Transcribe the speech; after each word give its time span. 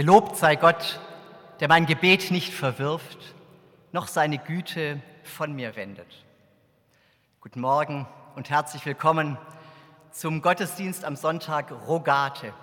Gelobt 0.00 0.38
sei 0.38 0.56
Gott, 0.56 0.98
der 1.60 1.68
mein 1.68 1.84
Gebet 1.84 2.30
nicht 2.30 2.54
verwirft, 2.54 3.18
noch 3.92 4.08
seine 4.08 4.38
Güte 4.38 5.02
von 5.24 5.52
mir 5.52 5.76
wendet. 5.76 6.24
Guten 7.42 7.60
Morgen 7.60 8.08
und 8.34 8.48
herzlich 8.48 8.86
willkommen 8.86 9.36
zum 10.10 10.40
Gottesdienst 10.40 11.04
am 11.04 11.16
Sonntag 11.16 11.70
Rogate. 11.86 12.54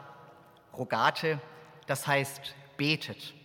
Rogate, 0.75 1.39
das 1.85 2.07
heißt 2.07 2.55
betet. 2.75 3.35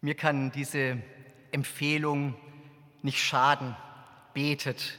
Mir 0.00 0.16
kann 0.16 0.50
diese 0.50 1.00
Empfehlung 1.52 2.34
nicht 3.02 3.22
schaden, 3.22 3.76
betet. 4.34 4.98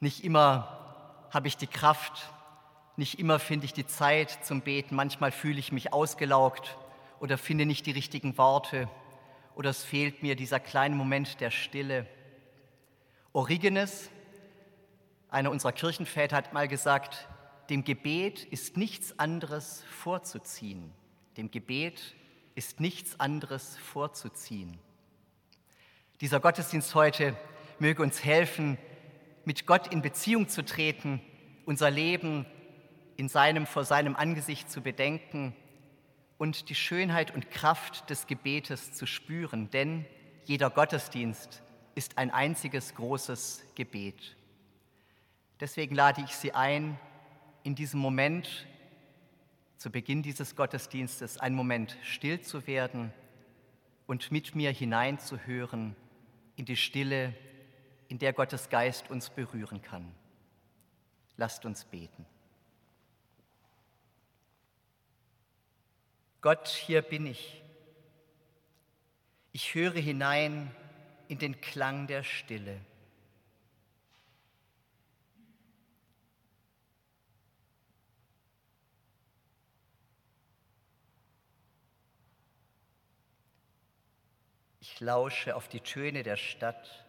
Nicht 0.00 0.24
immer 0.24 1.28
habe 1.30 1.46
ich 1.46 1.56
die 1.56 1.68
Kraft, 1.68 2.32
nicht 2.98 3.20
immer 3.20 3.38
finde 3.38 3.64
ich 3.64 3.72
die 3.72 3.86
Zeit 3.86 4.44
zum 4.44 4.60
Beten. 4.60 4.96
Manchmal 4.96 5.30
fühle 5.30 5.60
ich 5.60 5.70
mich 5.70 5.92
ausgelaugt 5.92 6.76
oder 7.20 7.38
finde 7.38 7.64
nicht 7.64 7.86
die 7.86 7.92
richtigen 7.92 8.36
Worte 8.36 8.88
oder 9.54 9.70
es 9.70 9.84
fehlt 9.84 10.22
mir 10.22 10.34
dieser 10.34 10.58
kleine 10.60 10.96
Moment 10.96 11.40
der 11.40 11.50
Stille. 11.50 12.06
Origenes, 13.32 14.10
einer 15.30 15.50
unserer 15.50 15.72
Kirchenväter, 15.72 16.36
hat 16.36 16.52
mal 16.52 16.66
gesagt, 16.66 17.28
dem 17.70 17.84
Gebet 17.84 18.44
ist 18.44 18.76
nichts 18.76 19.16
anderes 19.18 19.84
vorzuziehen. 19.90 20.92
Dem 21.36 21.50
Gebet 21.50 22.16
ist 22.56 22.80
nichts 22.80 23.20
anderes 23.20 23.76
vorzuziehen. 23.76 24.76
Dieser 26.20 26.40
Gottesdienst 26.40 26.94
heute 26.96 27.36
möge 27.78 28.02
uns 28.02 28.24
helfen, 28.24 28.76
mit 29.44 29.66
Gott 29.66 29.86
in 29.92 30.02
Beziehung 30.02 30.48
zu 30.48 30.64
treten, 30.64 31.20
unser 31.64 31.90
Leben 31.90 32.44
in 33.18 33.28
seinem, 33.28 33.66
vor 33.66 33.84
seinem 33.84 34.14
Angesicht 34.14 34.70
zu 34.70 34.80
bedenken 34.80 35.54
und 36.38 36.68
die 36.68 36.76
Schönheit 36.76 37.34
und 37.34 37.50
Kraft 37.50 38.08
des 38.08 38.28
Gebetes 38.28 38.94
zu 38.94 39.06
spüren, 39.06 39.70
denn 39.70 40.06
jeder 40.44 40.70
Gottesdienst 40.70 41.62
ist 41.96 42.16
ein 42.16 42.30
einziges 42.30 42.94
großes 42.94 43.64
Gebet. 43.74 44.36
Deswegen 45.58 45.96
lade 45.96 46.22
ich 46.22 46.36
Sie 46.36 46.54
ein, 46.54 46.96
in 47.64 47.74
diesem 47.74 47.98
Moment, 47.98 48.68
zu 49.78 49.90
Beginn 49.90 50.22
dieses 50.22 50.54
Gottesdienstes, 50.54 51.38
einen 51.38 51.56
Moment 51.56 51.98
still 52.02 52.40
zu 52.40 52.68
werden 52.68 53.12
und 54.06 54.30
mit 54.30 54.54
mir 54.54 54.70
hineinzuhören 54.70 55.96
in 56.54 56.64
die 56.64 56.76
Stille, 56.76 57.34
in 58.06 58.20
der 58.20 58.32
Gottes 58.32 58.68
Geist 58.68 59.10
uns 59.10 59.28
berühren 59.28 59.82
kann. 59.82 60.14
Lasst 61.36 61.64
uns 61.64 61.84
beten. 61.84 62.24
Gott, 66.40 66.68
hier 66.68 67.02
bin 67.02 67.26
ich. 67.26 67.62
Ich 69.50 69.74
höre 69.74 69.94
hinein 69.94 70.70
in 71.26 71.38
den 71.38 71.60
Klang 71.60 72.06
der 72.06 72.22
Stille. 72.22 72.80
Ich 84.80 85.00
lausche 85.00 85.56
auf 85.56 85.68
die 85.68 85.80
Töne 85.80 86.22
der 86.22 86.36
Stadt. 86.36 87.07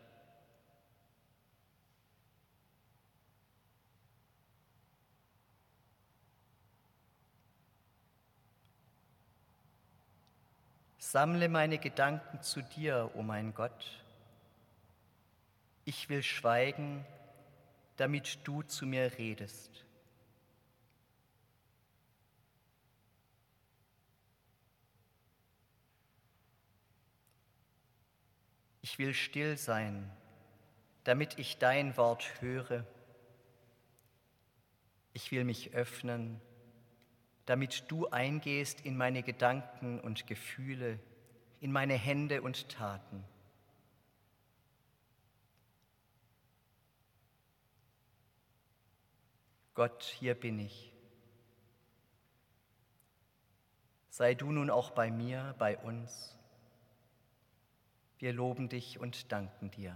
Sammle 11.12 11.50
meine 11.50 11.80
Gedanken 11.80 12.40
zu 12.44 12.62
dir, 12.62 13.10
o 13.16 13.22
oh 13.22 13.24
mein 13.24 13.56
Gott. 13.56 14.04
Ich 15.84 16.08
will 16.08 16.22
schweigen, 16.22 17.04
damit 17.98 18.38
du 18.44 18.62
zu 18.62 18.86
mir 18.86 19.18
redest. 19.18 19.72
Ich 28.84 29.00
will 29.00 29.16
still 29.16 29.58
sein, 29.58 30.12
damit 31.06 31.40
ich 31.40 31.58
dein 31.58 31.98
Wort 31.98 32.40
höre. 32.40 32.86
Ich 35.14 35.32
will 35.32 35.44
mich 35.44 35.74
öffnen, 35.74 36.36
damit 36.36 36.59
du 37.90 38.08
eingehst 38.10 38.82
in 38.82 38.96
meine 38.96 39.24
Gedanken 39.24 40.00
und 40.00 40.28
Gefühle, 40.28 41.00
in 41.60 41.72
meine 41.72 41.96
Hände 41.96 42.44
und 42.44 42.70
Taten. 42.70 43.24
Gott, 49.74 50.04
hier 50.04 50.36
bin 50.36 50.60
ich. 50.60 50.94
Sei 54.10 54.36
du 54.36 54.52
nun 54.52 54.70
auch 54.70 54.92
bei 54.92 55.10
mir, 55.10 55.56
bei 55.58 55.78
uns. 55.78 56.38
Wir 58.20 58.32
loben 58.32 58.70
dich 58.70 59.00
und 59.00 59.32
danken 59.32 59.72
dir. 59.72 59.96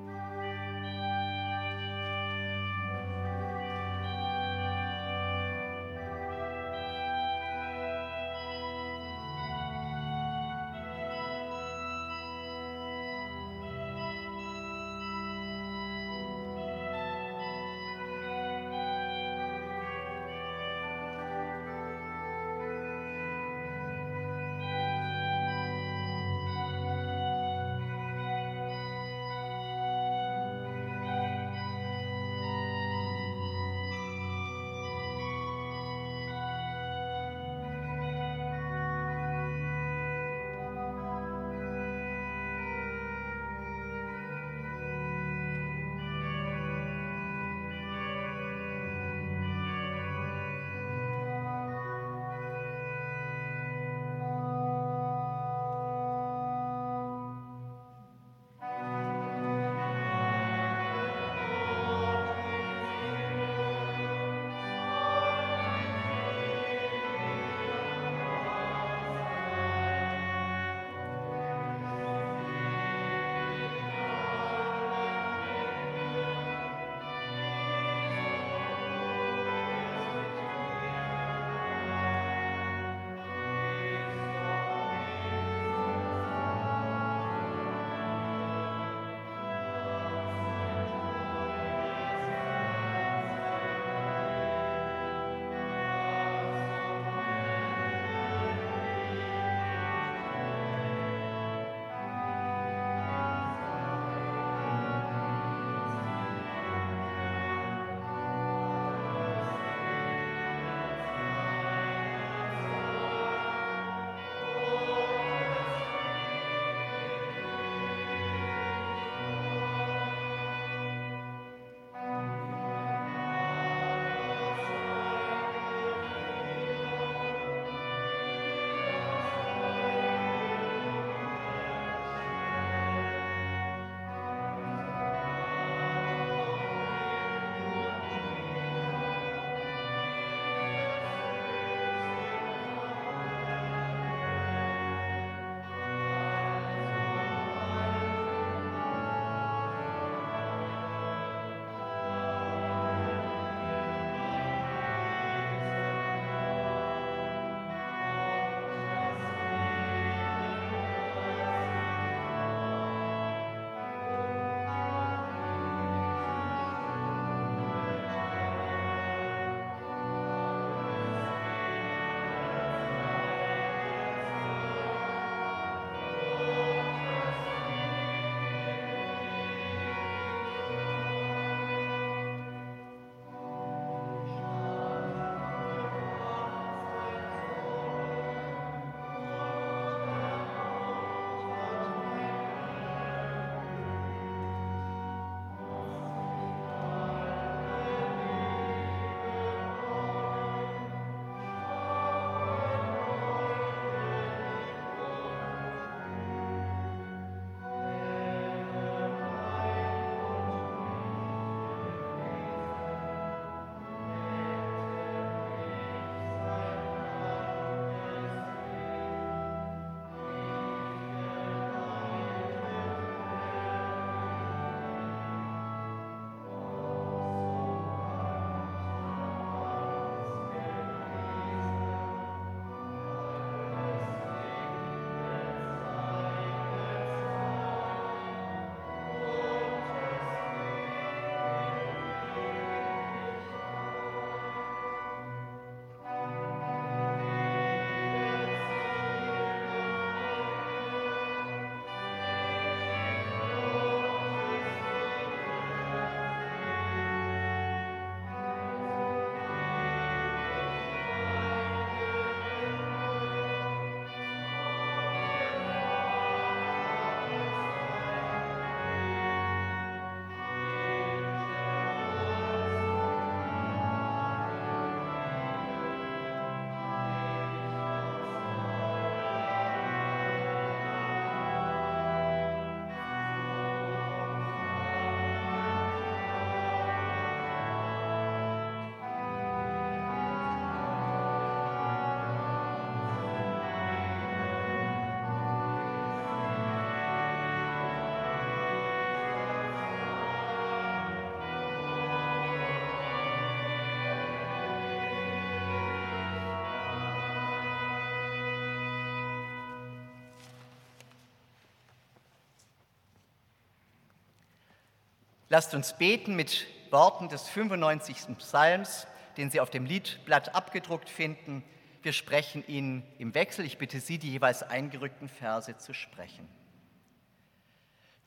Lasst 315.51 315.73
uns 315.73 315.91
beten 315.91 316.37
mit 316.37 316.65
Worten 316.91 317.27
des 317.27 317.49
95. 317.49 318.37
Psalms, 318.37 319.05
den 319.35 319.49
Sie 319.51 319.59
auf 319.59 319.69
dem 319.69 319.83
Liedblatt 319.83 320.55
abgedruckt 320.55 321.09
finden. 321.09 321.61
Wir 322.03 322.13
sprechen 322.13 322.65
ihn 322.67 323.03
im 323.17 323.33
Wechsel. 323.33 323.65
Ich 323.65 323.77
bitte 323.77 323.99
Sie, 323.99 324.17
die 324.17 324.31
jeweils 324.31 324.63
eingerückten 324.63 325.27
Verse 325.27 325.75
zu 325.75 325.93
sprechen. 325.93 326.47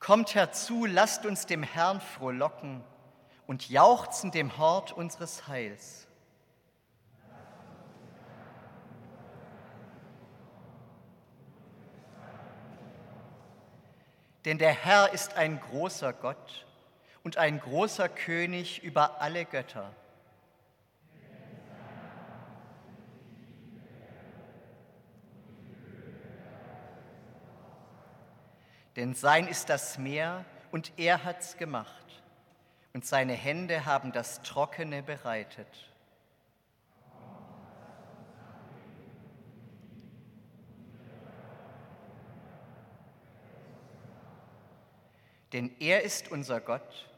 Kommt 0.01 0.35
herzu, 0.35 0.85
lasst 0.85 1.25
uns 1.25 1.47
dem 1.47 1.63
Herrn 1.63 2.03
frohlocken 2.03 2.85
und 3.47 3.71
jauchzen 3.71 4.31
dem 4.31 4.59
Hort 4.59 4.93
unseres 4.93 5.49
Heils. 5.49 6.07
Denn 14.45 14.59
der 14.59 14.73
Herr 14.73 15.15
ist 15.15 15.39
ein 15.39 15.59
großer 15.59 16.13
Gott 16.13 16.67
und 17.25 17.39
ein 17.39 17.59
großer 17.59 18.09
König 18.09 18.85
über 18.85 19.21
alle 19.21 19.47
Götter. 19.47 19.91
Denn 28.95 29.15
sein 29.15 29.49
ist 29.49 29.71
das 29.71 29.99
Meer 29.99 30.45
und 30.71 30.93
er 30.97 31.25
hat's 31.25 31.57
gemacht, 31.57 31.91
und 32.93 33.05
seine 33.05 33.33
Hände 33.33 33.87
haben 33.87 34.13
das 34.13 34.43
Trockene 34.43 35.03
bereitet. 35.03 35.67
Denn 45.53 45.75
er 45.81 46.03
ist 46.03 46.31
unser 46.31 46.61
Gott 46.61 47.09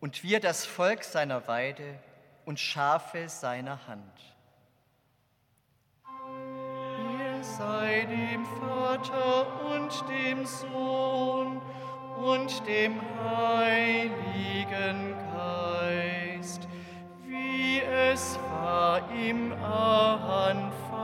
und 0.00 0.22
wir 0.22 0.40
das 0.40 0.64
Volk 0.64 1.02
seiner 1.04 1.46
Weide 1.48 1.98
und 2.44 2.58
Schafe 2.58 3.28
seiner 3.28 3.86
Hand. 3.86 4.02
Ihr 7.18 7.44
sei 7.44 8.06
dem 8.08 8.46
Vater 8.46 9.46
und 9.70 10.04
dem 10.08 10.46
Sohn 10.46 11.60
und 12.18 12.66
dem 12.66 13.00
Heiligen 13.24 15.14
Geist, 15.32 16.68
wie 17.26 17.80
es 17.80 18.38
war 18.50 19.02
im 19.12 19.52
Anfang, 19.62 20.98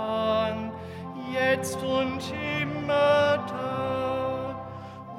jetzt 1.32 1.76
und 1.82 2.22
immer 2.60 3.38
da 3.48 4.68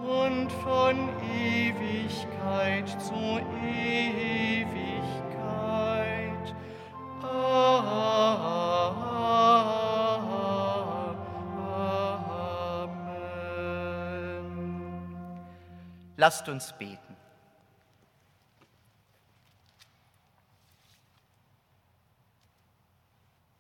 und 0.06 0.52
von 0.52 1.10
Lasst 16.26 16.50
uns 16.50 16.74
beten. 16.74 17.16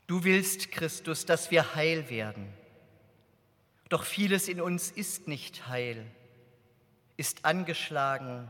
Du 0.08 0.24
willst, 0.24 0.72
Christus, 0.72 1.28
dass 1.28 1.52
wir 1.52 1.76
heil 1.76 2.10
werden. 2.10 2.52
Doch 3.90 4.04
vieles 4.04 4.48
in 4.48 4.60
uns 4.62 4.90
ist 4.90 5.28
nicht 5.28 5.68
heil, 5.68 6.10
ist 7.18 7.46
angeschlagen, 7.46 8.50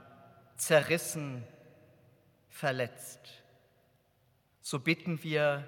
zerrissen, 0.56 1.44
verletzt. 2.48 3.20
So 4.62 4.80
bitten 4.80 5.22
wir, 5.24 5.68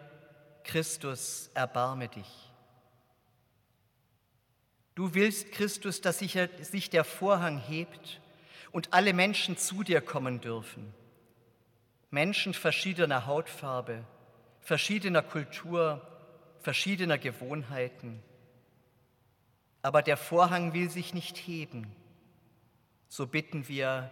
Christus, 0.64 1.50
erbarme 1.54 2.08
dich. 2.08 2.50
Du 4.96 5.14
willst, 5.14 5.52
Christus, 5.52 6.00
dass 6.00 6.20
sich 6.20 6.90
der 6.90 7.04
Vorhang 7.04 7.58
hebt 7.58 8.22
und 8.78 8.94
alle 8.94 9.12
Menschen 9.12 9.58
zu 9.58 9.82
dir 9.82 10.02
kommen 10.02 10.40
dürfen. 10.40 10.94
Menschen 12.12 12.54
verschiedener 12.54 13.26
Hautfarbe, 13.26 14.04
verschiedener 14.60 15.24
Kultur, 15.24 16.00
verschiedener 16.60 17.18
Gewohnheiten. 17.18 18.22
Aber 19.82 20.04
der 20.04 20.16
Vorhang 20.16 20.76
will 20.76 20.92
sich 20.92 21.16
nicht 21.16 21.38
heben. 21.38 21.92
So 23.08 23.26
bitten 23.26 23.68
wir, 23.68 24.12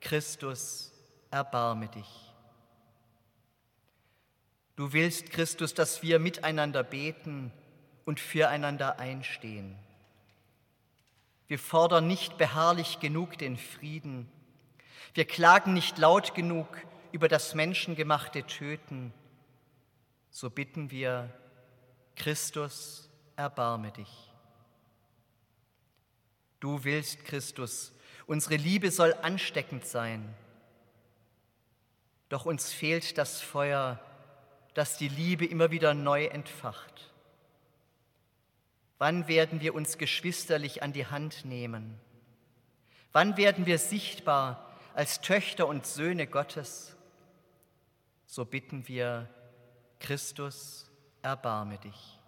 Christus, 0.00 0.92
erbarme 1.32 1.88
dich. 1.88 2.32
Du 4.76 4.92
willst, 4.92 5.32
Christus, 5.32 5.74
dass 5.74 6.04
wir 6.04 6.20
miteinander 6.20 6.84
beten 6.84 7.50
und 8.04 8.20
füreinander 8.20 9.00
einstehen. 9.00 9.74
Wir 11.46 11.58
fordern 11.58 12.06
nicht 12.06 12.38
beharrlich 12.38 13.00
genug 13.00 13.38
den 13.38 13.56
Frieden. 13.56 14.28
Wir 15.12 15.26
klagen 15.26 15.74
nicht 15.74 15.98
laut 15.98 16.34
genug 16.34 16.66
über 17.12 17.28
das 17.28 17.54
menschengemachte 17.54 18.44
Töten. 18.46 19.12
So 20.30 20.50
bitten 20.50 20.90
wir, 20.90 21.30
Christus, 22.16 23.08
erbarme 23.36 23.92
dich. 23.92 24.32
Du 26.60 26.82
willst, 26.82 27.24
Christus, 27.24 27.92
unsere 28.26 28.56
Liebe 28.56 28.90
soll 28.90 29.14
ansteckend 29.22 29.86
sein. 29.86 30.34
Doch 32.30 32.46
uns 32.46 32.72
fehlt 32.72 33.18
das 33.18 33.42
Feuer, 33.42 34.00
das 34.72 34.96
die 34.96 35.08
Liebe 35.08 35.44
immer 35.44 35.70
wieder 35.70 35.94
neu 35.94 36.24
entfacht. 36.24 37.13
Wann 39.04 39.28
werden 39.28 39.60
wir 39.60 39.74
uns 39.74 39.98
geschwisterlich 39.98 40.82
an 40.82 40.94
die 40.94 41.04
Hand 41.04 41.44
nehmen? 41.44 42.00
Wann 43.12 43.36
werden 43.36 43.66
wir 43.66 43.76
sichtbar 43.76 44.74
als 44.94 45.20
Töchter 45.20 45.68
und 45.68 45.84
Söhne 45.84 46.26
Gottes? 46.26 46.96
So 48.24 48.46
bitten 48.46 48.88
wir, 48.88 49.28
Christus, 50.00 50.90
erbarme 51.20 51.76
dich. 51.76 52.18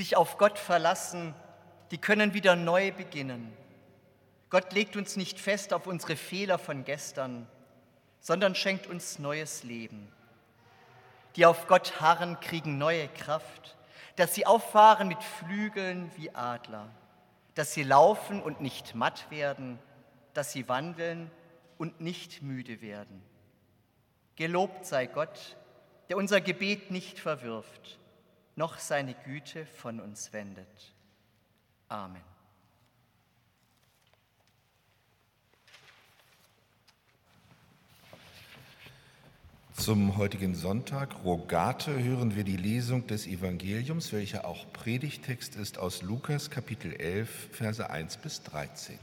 Sich 0.07 0.15
auf 0.15 0.37
Gott 0.37 0.57
verlassen, 0.57 1.35
die 1.91 1.97
können 1.97 2.33
wieder 2.33 2.55
neu 2.55 2.93
beginnen. 2.93 3.51
Gott 4.49 4.71
legt 4.71 4.95
uns 4.95 5.17
nicht 5.17 5.37
fest 5.37 5.73
auf 5.73 5.85
unsere 5.85 6.15
Fehler 6.15 6.57
von 6.57 6.85
gestern, 6.85 7.45
sondern 8.21 8.55
schenkt 8.55 8.87
uns 8.87 9.19
neues 9.19 9.63
Leben. 9.63 10.09
Die 11.35 11.45
auf 11.45 11.67
Gott 11.67 11.99
harren, 11.99 12.39
kriegen 12.39 12.77
neue 12.77 13.09
Kraft, 13.09 13.75
dass 14.15 14.33
sie 14.33 14.45
auffahren 14.45 15.09
mit 15.09 15.21
Flügeln 15.21 16.09
wie 16.15 16.33
Adler, 16.33 16.87
dass 17.53 17.73
sie 17.73 17.83
laufen 17.83 18.41
und 18.41 18.61
nicht 18.61 18.95
matt 18.95 19.29
werden, 19.29 19.77
dass 20.33 20.53
sie 20.53 20.69
wandeln 20.69 21.29
und 21.77 21.99
nicht 21.99 22.41
müde 22.41 22.79
werden. 22.81 23.21
Gelobt 24.37 24.85
sei 24.85 25.05
Gott, 25.05 25.57
der 26.07 26.15
unser 26.15 26.39
Gebet 26.39 26.91
nicht 26.91 27.19
verwirft, 27.19 27.99
noch 28.57 28.79
seine 28.79 29.13
Güte 29.13 29.65
von 29.65 29.99
uns 29.99 30.33
wendet. 30.33 30.67
Amen. 31.87 32.21
Zum 39.73 40.17
heutigen 40.17 40.55
Sonntag, 40.55 41.23
Rogate, 41.23 42.03
hören 42.03 42.35
wir 42.35 42.43
die 42.43 42.57
Lesung 42.57 43.05
des 43.05 43.27
Evangeliums, 43.27 44.11
welcher 44.11 44.43
auch 44.43 44.65
Predigtext 44.73 45.55
ist 45.55 45.77
aus 45.77 46.01
Lukas 46.01 46.49
Kapitel 46.49 46.93
11, 46.93 47.49
Verse 47.51 47.87
1 47.87 48.17
bis 48.17 48.41
13. 48.41 48.97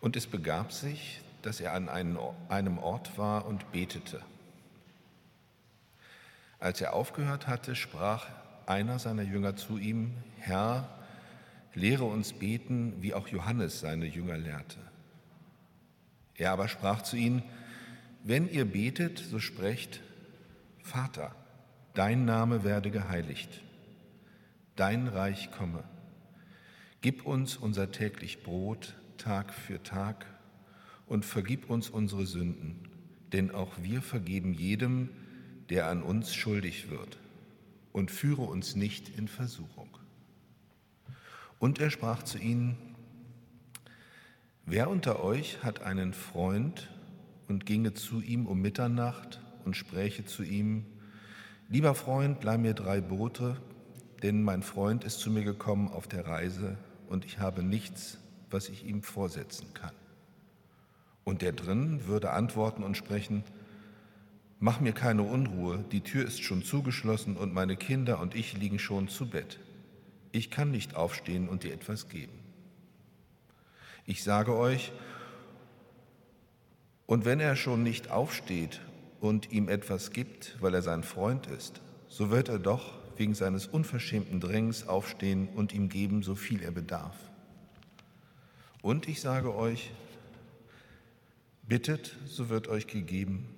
Und 0.00 0.16
es 0.16 0.26
begab 0.26 0.72
sich, 0.72 1.20
dass 1.42 1.60
er 1.60 1.74
an 1.74 1.90
einem 1.90 2.78
Ort 2.78 3.18
war 3.18 3.44
und 3.44 3.70
betete. 3.70 4.22
Als 6.64 6.80
er 6.80 6.94
aufgehört 6.94 7.46
hatte, 7.46 7.76
sprach 7.76 8.26
einer 8.64 8.98
seiner 8.98 9.20
Jünger 9.20 9.54
zu 9.54 9.76
ihm, 9.76 10.14
Herr, 10.38 10.88
lehre 11.74 12.04
uns 12.04 12.32
beten, 12.32 12.94
wie 13.02 13.12
auch 13.12 13.28
Johannes 13.28 13.80
seine 13.80 14.06
Jünger 14.06 14.38
lehrte. 14.38 14.78
Er 16.36 16.52
aber 16.52 16.68
sprach 16.68 17.02
zu 17.02 17.18
ihnen, 17.18 17.42
wenn 18.22 18.48
ihr 18.48 18.64
betet, 18.64 19.18
so 19.18 19.40
sprecht, 19.40 20.00
Vater, 20.82 21.36
dein 21.92 22.24
Name 22.24 22.64
werde 22.64 22.90
geheiligt, 22.90 23.60
dein 24.74 25.06
Reich 25.08 25.50
komme. 25.50 25.84
Gib 27.02 27.26
uns 27.26 27.58
unser 27.58 27.92
täglich 27.92 28.42
Brot 28.42 28.94
Tag 29.18 29.52
für 29.52 29.82
Tag 29.82 30.24
und 31.04 31.26
vergib 31.26 31.68
uns 31.68 31.90
unsere 31.90 32.24
Sünden, 32.24 32.88
denn 33.34 33.50
auch 33.50 33.74
wir 33.82 34.00
vergeben 34.00 34.54
jedem, 34.54 35.10
der 35.70 35.88
an 35.88 36.02
uns 36.02 36.34
schuldig 36.34 36.90
wird, 36.90 37.18
und 37.92 38.10
führe 38.10 38.42
uns 38.42 38.74
nicht 38.74 39.08
in 39.16 39.28
Versuchung. 39.28 39.88
Und 41.58 41.78
er 41.78 41.90
sprach 41.90 42.22
zu 42.22 42.38
ihnen, 42.38 42.76
Wer 44.66 44.88
unter 44.88 45.22
euch 45.22 45.62
hat 45.62 45.82
einen 45.82 46.14
Freund 46.14 46.90
und 47.48 47.66
ginge 47.66 47.94
zu 47.94 48.20
ihm 48.22 48.46
um 48.46 48.60
Mitternacht 48.60 49.40
und 49.64 49.76
spräche 49.76 50.24
zu 50.24 50.42
ihm, 50.42 50.86
Lieber 51.68 51.94
Freund, 51.94 52.44
leih 52.44 52.58
mir 52.58 52.74
drei 52.74 53.00
Boote, 53.00 53.56
denn 54.22 54.42
mein 54.42 54.62
Freund 54.62 55.04
ist 55.04 55.20
zu 55.20 55.30
mir 55.30 55.44
gekommen 55.44 55.88
auf 55.88 56.08
der 56.08 56.26
Reise 56.26 56.76
und 57.08 57.24
ich 57.24 57.38
habe 57.38 57.62
nichts, 57.62 58.18
was 58.50 58.68
ich 58.68 58.84
ihm 58.86 59.02
vorsetzen 59.02 59.72
kann. 59.74 59.94
Und 61.24 61.42
der 61.42 61.52
drin 61.52 62.06
würde 62.06 62.30
antworten 62.30 62.82
und 62.82 62.96
sprechen, 62.96 63.44
Mach 64.60 64.80
mir 64.80 64.92
keine 64.92 65.22
Unruhe, 65.22 65.84
die 65.92 66.00
Tür 66.00 66.24
ist 66.24 66.42
schon 66.42 66.62
zugeschlossen 66.62 67.36
und 67.36 67.52
meine 67.52 67.76
Kinder 67.76 68.20
und 68.20 68.34
ich 68.34 68.56
liegen 68.56 68.78
schon 68.78 69.08
zu 69.08 69.28
Bett. 69.28 69.58
Ich 70.32 70.50
kann 70.50 70.70
nicht 70.70 70.96
aufstehen 70.96 71.48
und 71.48 71.64
dir 71.64 71.72
etwas 71.72 72.08
geben. 72.08 72.38
Ich 74.06 74.22
sage 74.22 74.56
euch, 74.56 74.92
und 77.06 77.24
wenn 77.24 77.40
er 77.40 77.56
schon 77.56 77.82
nicht 77.82 78.10
aufsteht 78.10 78.80
und 79.20 79.52
ihm 79.52 79.68
etwas 79.68 80.10
gibt, 80.10 80.56
weil 80.60 80.74
er 80.74 80.82
sein 80.82 81.02
Freund 81.02 81.46
ist, 81.46 81.80
so 82.08 82.30
wird 82.30 82.48
er 82.48 82.58
doch 82.58 82.94
wegen 83.16 83.34
seines 83.34 83.66
unverschämten 83.66 84.40
Drängens 84.40 84.88
aufstehen 84.88 85.48
und 85.54 85.72
ihm 85.72 85.88
geben, 85.88 86.22
so 86.22 86.34
viel 86.34 86.62
er 86.62 86.70
bedarf. 86.70 87.16
Und 88.82 89.08
ich 89.08 89.20
sage 89.20 89.54
euch, 89.54 89.90
bittet, 91.62 92.16
so 92.26 92.48
wird 92.48 92.68
euch 92.68 92.86
gegeben, 92.86 93.48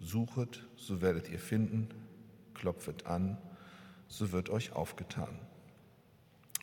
suchet, 0.00 0.64
so 0.76 1.00
werdet 1.00 1.28
ihr 1.28 1.38
finden, 1.38 1.88
klopfet 2.54 3.06
an, 3.06 3.38
so 4.08 4.32
wird 4.32 4.50
euch 4.50 4.72
aufgetan. 4.72 5.38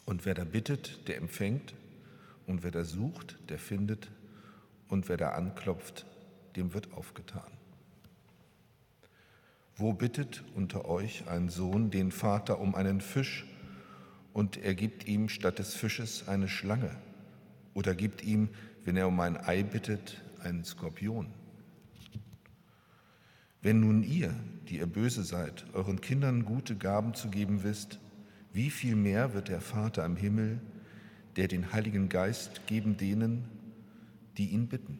Und 0.05 0.25
wer 0.25 0.33
da 0.33 0.43
bittet, 0.43 1.07
der 1.07 1.17
empfängt, 1.17 1.75
und 2.45 2.63
wer 2.63 2.71
da 2.71 2.83
sucht, 2.83 3.37
der 3.49 3.57
findet, 3.57 4.11
und 4.89 5.07
wer 5.07 5.17
da 5.17 5.29
anklopft, 5.29 6.05
dem 6.55 6.73
wird 6.73 6.93
aufgetan. 6.93 7.51
Wo 9.75 9.93
bittet 9.93 10.43
unter 10.55 10.85
euch 10.85 11.27
ein 11.27 11.49
Sohn 11.49 11.89
den 11.89 12.11
Vater 12.11 12.59
um 12.59 12.75
einen 12.75 13.01
Fisch, 13.01 13.45
und 14.33 14.57
er 14.57 14.73
gibt 14.73 15.07
ihm 15.07 15.29
statt 15.29 15.59
des 15.59 15.75
Fisches 15.75 16.27
eine 16.27 16.47
Schlange? 16.47 16.95
Oder 17.75 17.95
gibt 17.95 18.23
ihm, 18.23 18.49
wenn 18.83 18.97
er 18.97 19.07
um 19.07 19.19
ein 19.19 19.37
Ei 19.37 19.63
bittet, 19.63 20.21
einen 20.41 20.63
Skorpion? 20.63 21.27
Wenn 23.63 23.79
nun 23.79 24.03
ihr, 24.03 24.35
die 24.67 24.77
ihr 24.77 24.87
böse 24.87 25.23
seid, 25.23 25.65
euren 25.73 26.01
Kindern 26.01 26.45
gute 26.45 26.75
Gaben 26.75 27.13
zu 27.13 27.29
geben 27.29 27.63
wisst, 27.63 27.99
wie 28.51 28.69
viel 28.69 28.95
mehr 28.95 29.33
wird 29.33 29.47
der 29.47 29.61
Vater 29.61 30.05
im 30.05 30.15
Himmel 30.15 30.61
der 31.35 31.47
den 31.47 31.73
Heiligen 31.73 32.09
Geist 32.09 32.67
geben 32.67 32.97
denen, 32.97 33.45
die 34.37 34.49
ihn 34.49 34.67
bitten. 34.67 34.99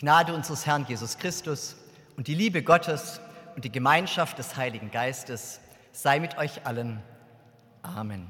Gnade 0.00 0.32
unseres 0.32 0.64
Herrn 0.64 0.86
Jesus 0.88 1.18
Christus 1.18 1.74
und 2.16 2.28
die 2.28 2.34
Liebe 2.36 2.62
Gottes 2.62 3.20
und 3.56 3.64
die 3.64 3.72
Gemeinschaft 3.72 4.38
des 4.38 4.56
Heiligen 4.56 4.92
Geistes 4.92 5.58
sei 5.90 6.20
mit 6.20 6.38
euch 6.38 6.64
allen. 6.64 7.02
Amen. 7.82 8.28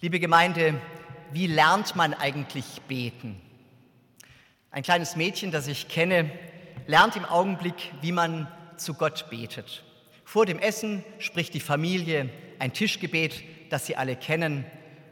Liebe 0.00 0.18
Gemeinde, 0.18 0.80
wie 1.30 1.46
lernt 1.46 1.94
man 1.94 2.12
eigentlich 2.12 2.82
beten? 2.88 3.40
Ein 4.72 4.82
kleines 4.82 5.14
Mädchen, 5.14 5.52
das 5.52 5.68
ich 5.68 5.86
kenne, 5.86 6.28
lernt 6.88 7.14
im 7.14 7.24
Augenblick, 7.24 7.92
wie 8.00 8.10
man 8.10 8.48
zu 8.78 8.94
Gott 8.94 9.30
betet. 9.30 9.84
Vor 10.24 10.44
dem 10.44 10.58
Essen 10.58 11.04
spricht 11.20 11.54
die 11.54 11.60
Familie 11.60 12.30
ein 12.58 12.72
Tischgebet, 12.72 13.44
das 13.70 13.86
Sie 13.86 13.94
alle 13.94 14.16
kennen. 14.16 14.64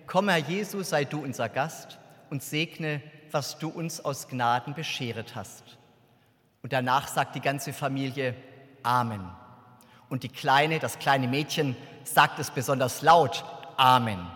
Komm, 0.09 0.29
Herr 0.29 0.39
Jesus, 0.39 0.89
sei 0.89 1.05
du 1.05 1.23
unser 1.23 1.49
Gast 1.49 2.01
und 2.31 2.43
segne, 2.43 3.01
was 3.35 3.59
du 3.59 3.69
uns 3.69 4.05
aus 4.05 4.29
Gnaden 4.29 4.75
bescheret 4.75 5.35
hast. 5.35 5.65
Und 6.63 6.73
danach 6.73 7.09
sagt 7.09 7.35
die 7.35 7.41
ganze 7.41 7.73
Familie 7.73 8.35
Amen. 8.83 9.29
Und 10.09 10.23
die 10.23 10.29
kleine, 10.29 10.79
das 10.79 10.99
kleine 10.99 11.29
Mädchen 11.29 11.77
sagt 12.05 12.39
es 12.39 12.51
besonders 12.51 13.03
laut, 13.03 13.45
Amen. 13.77 14.27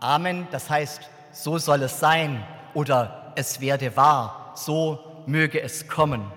Amen, 0.00 0.46
das 0.50 0.70
heißt, 0.70 1.02
so 1.32 1.58
soll 1.58 1.82
es 1.82 1.98
sein 1.98 2.46
oder 2.74 3.32
es 3.34 3.60
werde 3.60 3.96
wahr 3.96 4.38
so 4.58 5.22
möge 5.26 5.60
es 5.60 5.88
kommen. 5.88 6.30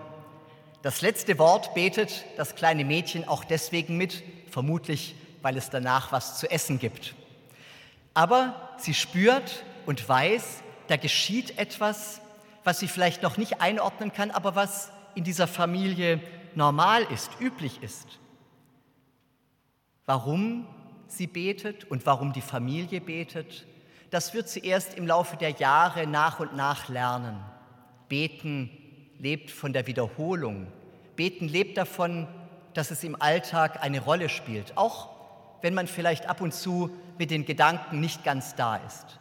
Das 0.82 1.02
letzte 1.02 1.38
Wort 1.38 1.74
betet 1.74 2.26
das 2.38 2.56
kleine 2.56 2.86
Mädchen 2.86 3.28
auch 3.28 3.44
deswegen 3.44 3.98
mit, 3.98 4.24
vermutlich 4.50 5.16
weil 5.42 5.58
es 5.58 5.70
danach 5.70 6.12
was 6.12 6.38
zu 6.38 6.50
essen 6.50 6.80
gibt. 6.80 7.16
Aber 8.14 8.56
sie 8.78 8.94
spürt 8.94 9.64
und 9.86 10.08
weiß, 10.08 10.62
da 10.92 10.98
geschieht 10.98 11.58
etwas, 11.58 12.20
was 12.66 12.80
sie 12.80 12.90
vielleicht 12.90 13.24
noch 13.24 13.38
nicht 13.38 13.62
einordnen 13.62 14.12
kann, 14.12 14.30
aber 14.30 14.56
was 14.56 14.92
in 15.16 15.24
dieser 15.24 15.48
Familie 15.48 16.20
normal 16.54 17.04
ist, 17.04 17.32
üblich 17.40 17.82
ist. 17.82 18.20
Warum 20.06 20.68
sie 21.08 21.28
betet 21.28 21.86
und 21.86 22.06
warum 22.06 22.34
die 22.34 22.42
Familie 22.42 23.00
betet, 23.00 23.66
das 24.10 24.34
wird 24.34 24.50
sie 24.50 24.66
erst 24.66 24.96
im 24.96 25.08
Laufe 25.08 25.38
der 25.38 25.52
Jahre 25.52 26.08
nach 26.08 26.42
und 26.42 26.58
nach 26.58 26.90
lernen. 26.90 27.42
Beten 28.10 28.70
lebt 29.18 29.50
von 29.50 29.72
der 29.72 29.88
Wiederholung. 29.88 30.68
Beten 31.16 31.48
lebt 31.48 31.78
davon, 31.78 32.28
dass 32.74 32.92
es 32.92 33.06
im 33.06 33.16
Alltag 33.22 33.82
eine 33.82 34.02
Rolle 34.02 34.28
spielt, 34.28 34.76
auch 34.76 35.08
wenn 35.62 35.74
man 35.74 35.88
vielleicht 35.88 36.26
ab 36.26 36.42
und 36.42 36.54
zu 36.54 36.90
mit 37.18 37.32
den 37.32 37.46
Gedanken 37.46 38.02
nicht 38.02 38.26
ganz 38.26 38.56
da 38.56 38.76
ist. 38.76 39.21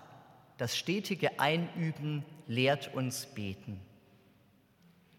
Das 0.61 0.77
stetige 0.77 1.41
Einüben 1.41 2.23
lehrt 2.47 2.93
uns 2.93 3.25
beten. 3.25 3.81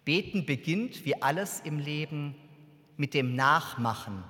Beten 0.06 0.46
beginnt, 0.46 1.04
wie 1.04 1.20
alles 1.20 1.62
im 1.62 1.80
Leben, 1.80 2.36
mit 2.96 3.16
dem 3.16 3.36
Nachmachen, 3.36 4.24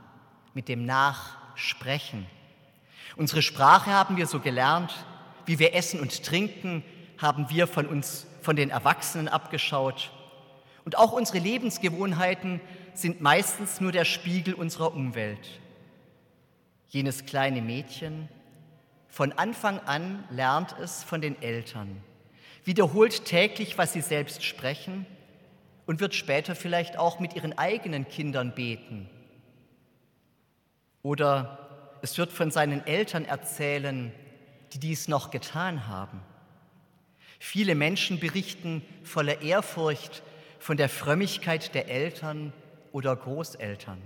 mit 0.53 0.69
dem 0.69 0.85
Nachsprechen. 0.85 2.25
Unsere 3.17 3.41
Sprache 3.41 3.91
haben 3.91 4.15
wir 4.15 4.25
so 4.25 4.39
gelernt, 4.39 5.05
wie 5.45 5.59
wir 5.59 5.75
essen 5.75 5.99
und 5.99 6.23
trinken, 6.23 6.81
haben 7.17 7.49
wir 7.49 7.67
von 7.67 7.87
uns 7.87 8.25
von 8.41 8.55
den 8.55 8.69
Erwachsenen 8.69 9.27
abgeschaut. 9.27 10.13
Und 10.85 10.97
auch 10.97 11.11
unsere 11.11 11.39
Lebensgewohnheiten 11.39 12.61
sind 12.93 13.19
meistens 13.19 13.81
nur 13.81 13.91
der 13.91 14.05
Spiegel 14.05 14.53
unserer 14.53 14.93
Umwelt. 14.93 15.59
Jenes 16.87 17.25
kleine 17.25 17.61
Mädchen, 17.61 18.29
von 19.11 19.33
Anfang 19.33 19.79
an 19.79 20.23
lernt 20.31 20.73
es 20.79 21.03
von 21.03 21.19
den 21.21 21.39
Eltern, 21.41 22.01
wiederholt 22.63 23.25
täglich, 23.25 23.77
was 23.77 23.91
sie 23.91 24.01
selbst 24.01 24.43
sprechen 24.43 25.05
und 25.85 25.99
wird 25.99 26.15
später 26.15 26.55
vielleicht 26.55 26.97
auch 26.97 27.19
mit 27.19 27.35
ihren 27.35 27.57
eigenen 27.57 28.07
Kindern 28.07 28.55
beten. 28.55 29.09
Oder 31.03 31.97
es 32.01 32.17
wird 32.17 32.31
von 32.31 32.51
seinen 32.51 32.87
Eltern 32.87 33.25
erzählen, 33.25 34.13
die 34.71 34.79
dies 34.79 35.09
noch 35.09 35.29
getan 35.29 35.87
haben. 35.87 36.21
Viele 37.37 37.75
Menschen 37.75 38.19
berichten 38.19 38.81
voller 39.03 39.41
Ehrfurcht 39.41 40.23
von 40.59 40.77
der 40.77 40.87
Frömmigkeit 40.87 41.75
der 41.75 41.89
Eltern 41.89 42.53
oder 42.93 43.13
Großeltern. 43.15 44.01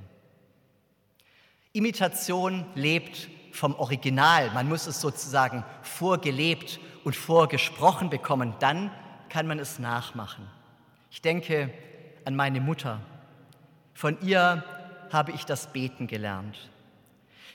Imitation 1.74 2.66
lebt 2.74 3.30
vom 3.56 3.76
Original. 3.76 4.52
Man 4.52 4.70
muss 4.70 4.86
es 4.86 5.02
sozusagen 5.02 5.64
vorgelebt 5.82 6.80
und 7.04 7.16
vorgesprochen 7.16 8.10
bekommen. 8.10 8.54
Dann 8.60 8.92
kann 9.30 9.48
man 9.48 9.60
es 9.60 9.80
nachmachen. 9.80 10.48
Ich 11.10 11.22
denke 11.22 11.72
an 12.26 12.36
meine 12.36 12.60
Mutter. 12.60 13.00
Von 13.94 14.18
ihr 14.22 14.64
habe 15.12 15.32
ich 15.32 15.46
das 15.46 15.72
Beten 15.72 16.08
gelernt. 16.08 16.58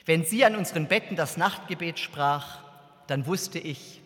Wenn 0.05 0.25
sie 0.25 0.43
an 0.43 0.55
unseren 0.55 0.87
Betten 0.87 1.15
das 1.15 1.37
Nachtgebet 1.37 1.99
sprach, 1.99 2.59
dann 3.07 3.27
wusste 3.27 3.59
ich, 3.59 4.01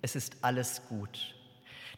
es 0.00 0.14
ist 0.14 0.36
alles 0.42 0.82
gut. 0.88 1.34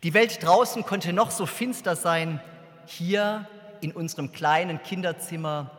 Die 0.02 0.14
Welt 0.14 0.42
draußen 0.42 0.84
konnte 0.84 1.12
noch 1.12 1.30
so 1.30 1.46
finster 1.46 1.96
sein. 1.96 2.40
Hier 2.86 3.46
in 3.80 3.92
unserem 3.92 4.32
kleinen 4.32 4.82
Kinderzimmer 4.82 5.70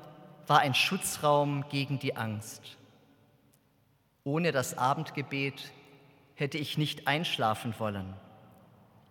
war 0.47 0.59
ein 0.59 0.75
Schutzraum 0.75 1.65
gegen 1.69 1.97
die 1.97 2.15
Angst. 2.15 2.74
Ohne 4.25 4.51
das 4.51 4.77
Abendgebet 4.77 5.71
hätte 6.35 6.57
ich 6.57 6.77
nicht 6.77 7.07
einschlafen 7.07 7.73
wollen. 7.77 8.13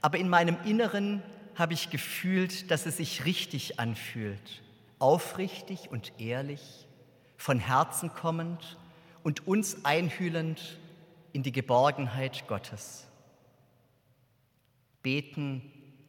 Aber 0.00 0.16
in 0.16 0.30
meinem 0.30 0.56
Inneren 0.64 1.22
habe 1.56 1.74
ich 1.74 1.90
gefühlt, 1.90 2.70
dass 2.70 2.86
es 2.86 2.96
sich 2.96 3.26
richtig 3.26 3.78
anfühlt, 3.78 4.62
aufrichtig 4.98 5.90
und 5.90 6.18
ehrlich, 6.18 6.88
von 7.36 7.58
Herzen 7.58 8.14
kommend 8.14 8.78
und 9.22 9.46
uns 9.46 9.84
einhüllend 9.84 10.78
in 11.36 11.42
die 11.42 11.52
Geborgenheit 11.52 12.48
Gottes. 12.48 13.06
Beten 15.02 15.60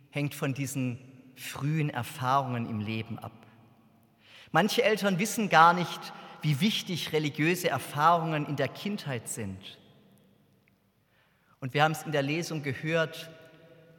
hängt 0.10 0.34
von 0.34 0.54
diesen 0.54 1.00
frühen 1.36 1.90
Erfahrungen 1.90 2.70
im 2.70 2.80
Leben 2.80 3.20
ab. 3.20 3.34
Manche 4.54 4.84
Eltern 4.84 5.20
wissen 5.20 5.50
gar 5.50 5.74
nicht, 5.74 6.13
wie 6.42 6.62
wichtig 6.62 7.12
religiöse 7.12 7.68
Erfahrungen 7.68 8.46
in 8.46 8.56
der 8.56 8.70
Kindheit 8.70 9.28
sind. 9.28 9.78
Und 11.60 11.74
wir 11.74 11.84
haben 11.84 11.92
es 11.92 12.04
in 12.04 12.13
der 12.13 12.22
Lesung 12.22 12.63
gehört, 12.63 13.30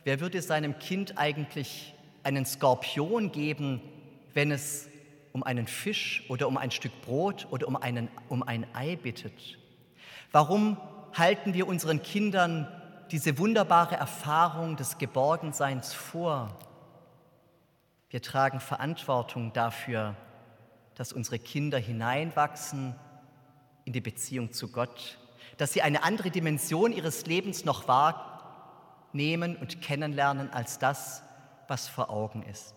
wer 0.05 0.21
würde 0.21 0.41
seinem 0.41 0.79
Kind 0.79 1.19
eigentlich 1.19 1.93
einen 2.23 2.47
Skorpion 2.47 3.33
geben, 3.33 3.83
wenn 4.33 4.51
es 4.51 4.89
um 5.35 5.43
einen 5.43 5.67
Fisch 5.67 6.25
oder 6.31 6.49
um 6.49 6.57
ein 6.57 6.71
Stück 6.71 7.03
Brot 7.03 7.47
oder 7.51 7.69
um, 7.69 7.77
einen, 7.77 8.09
um 8.31 8.43
ein 8.43 8.67
Ei 8.75 8.97
bittet? 8.97 9.59
Warum 10.33 10.79
halten 11.15 11.55
wir 11.55 11.67
unseren 11.67 12.03
Kindern 12.03 12.67
diese 13.11 13.39
wunderbare 13.39 13.97
Erfahrung 13.97 14.77
des 14.77 14.99
Geborgenseins 14.99 15.95
vor? 15.95 16.57
Wir 18.11 18.23
tragen 18.23 18.61
Verantwortung 18.61 19.53
dafür, 19.53 20.15
dass 20.95 21.13
unsere 21.13 21.39
Kinder 21.39 21.79
hineinwachsen 21.79 22.95
in 23.85 23.93
die 23.93 24.01
Beziehung 24.01 24.53
zu 24.53 24.69
Gott, 24.71 25.19
dass 25.57 25.73
sie 25.73 25.83
eine 25.83 26.03
andere 26.03 26.31
Dimension 26.31 26.93
ihres 26.93 27.27
Lebens 27.27 27.65
noch 27.65 27.89
wahrnehmen 27.89 28.29
nehmen 29.13 29.57
und 29.57 29.81
kennenlernen 29.81 30.51
als 30.53 30.79
das, 30.79 31.23
was 31.67 31.89
vor 31.89 32.11
Augen 32.11 32.43
ist. 32.43 32.75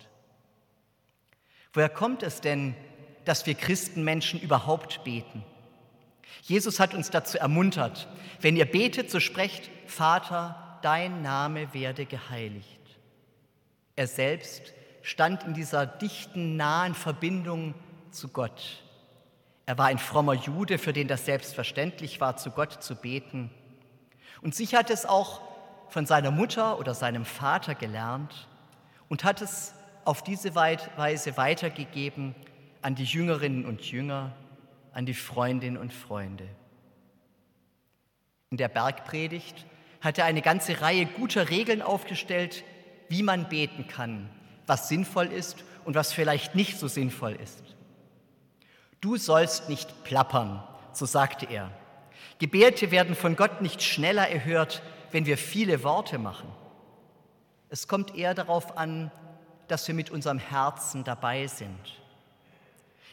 Woher 1.73 1.89
kommt 1.89 2.23
es 2.23 2.41
denn, 2.41 2.75
dass 3.25 3.45
wir 3.45 3.55
Christenmenschen 3.55 4.39
überhaupt 4.39 5.03
beten? 5.03 5.43
Jesus 6.41 6.79
hat 6.79 6.93
uns 6.93 7.09
dazu 7.09 7.37
ermuntert, 7.37 8.07
wenn 8.39 8.55
ihr 8.55 8.65
betet, 8.65 9.11
so 9.11 9.19
sprecht, 9.19 9.69
Vater, 9.85 10.79
dein 10.81 11.21
Name 11.21 11.73
werde 11.73 12.05
geheiligt. 12.05 12.79
Er 13.95 14.07
selbst 14.07 14.73
stand 15.01 15.43
in 15.43 15.53
dieser 15.53 15.85
dichten, 15.85 16.55
nahen 16.55 16.95
Verbindung 16.95 17.73
zu 18.11 18.29
Gott. 18.29 18.83
Er 19.65 19.77
war 19.77 19.87
ein 19.87 19.99
frommer 19.99 20.33
Jude, 20.33 20.77
für 20.77 20.93
den 20.93 21.07
das 21.07 21.25
selbstverständlich 21.25 22.19
war, 22.19 22.37
zu 22.37 22.51
Gott 22.51 22.83
zu 22.83 22.95
beten. 22.95 23.51
Und 24.41 24.55
sicher 24.55 24.79
hat 24.79 24.89
es 24.89 25.05
auch 25.05 25.41
von 25.89 26.05
seiner 26.05 26.31
Mutter 26.31 26.79
oder 26.79 26.93
seinem 26.93 27.25
Vater 27.25 27.75
gelernt 27.75 28.47
und 29.09 29.23
hat 29.23 29.41
es 29.41 29.73
auf 30.03 30.23
diese 30.23 30.55
Weise 30.55 31.37
weitergegeben 31.37 32.35
an 32.81 32.95
die 32.95 33.03
Jüngerinnen 33.03 33.65
und 33.65 33.83
Jünger, 33.83 34.31
an 34.93 35.05
die 35.05 35.13
Freundinnen 35.13 35.77
und 35.77 35.93
Freunde. 35.93 36.47
In 38.49 38.57
der 38.57 38.67
Bergpredigt 38.67 39.65
hat 40.01 40.17
er 40.17 40.25
eine 40.25 40.41
ganze 40.41 40.81
Reihe 40.81 41.05
guter 41.05 41.49
Regeln 41.49 41.81
aufgestellt, 41.81 42.63
wie 43.07 43.23
man 43.23 43.49
beten 43.49 43.87
kann, 43.87 44.29
was 44.67 44.89
sinnvoll 44.89 45.27
ist 45.27 45.63
und 45.85 45.95
was 45.95 46.11
vielleicht 46.11 46.55
nicht 46.55 46.77
so 46.77 46.87
sinnvoll 46.87 47.33
ist. 47.33 47.63
Du 48.99 49.17
sollst 49.17 49.69
nicht 49.69 50.03
plappern, 50.03 50.63
so 50.93 51.05
sagte 51.05 51.45
er. 51.45 51.71
Gebete 52.39 52.91
werden 52.91 53.15
von 53.15 53.35
Gott 53.35 53.61
nicht 53.61 53.81
schneller 53.81 54.27
erhört, 54.27 54.81
wenn 55.11 55.25
wir 55.25 55.37
viele 55.37 55.83
Worte 55.83 56.17
machen. 56.17 56.49
Es 57.69 57.87
kommt 57.87 58.15
eher 58.15 58.33
darauf 58.33 58.77
an, 58.77 59.11
dass 59.67 59.87
wir 59.87 59.95
mit 59.95 60.09
unserem 60.09 60.39
Herzen 60.39 61.03
dabei 61.03 61.47
sind. 61.47 62.00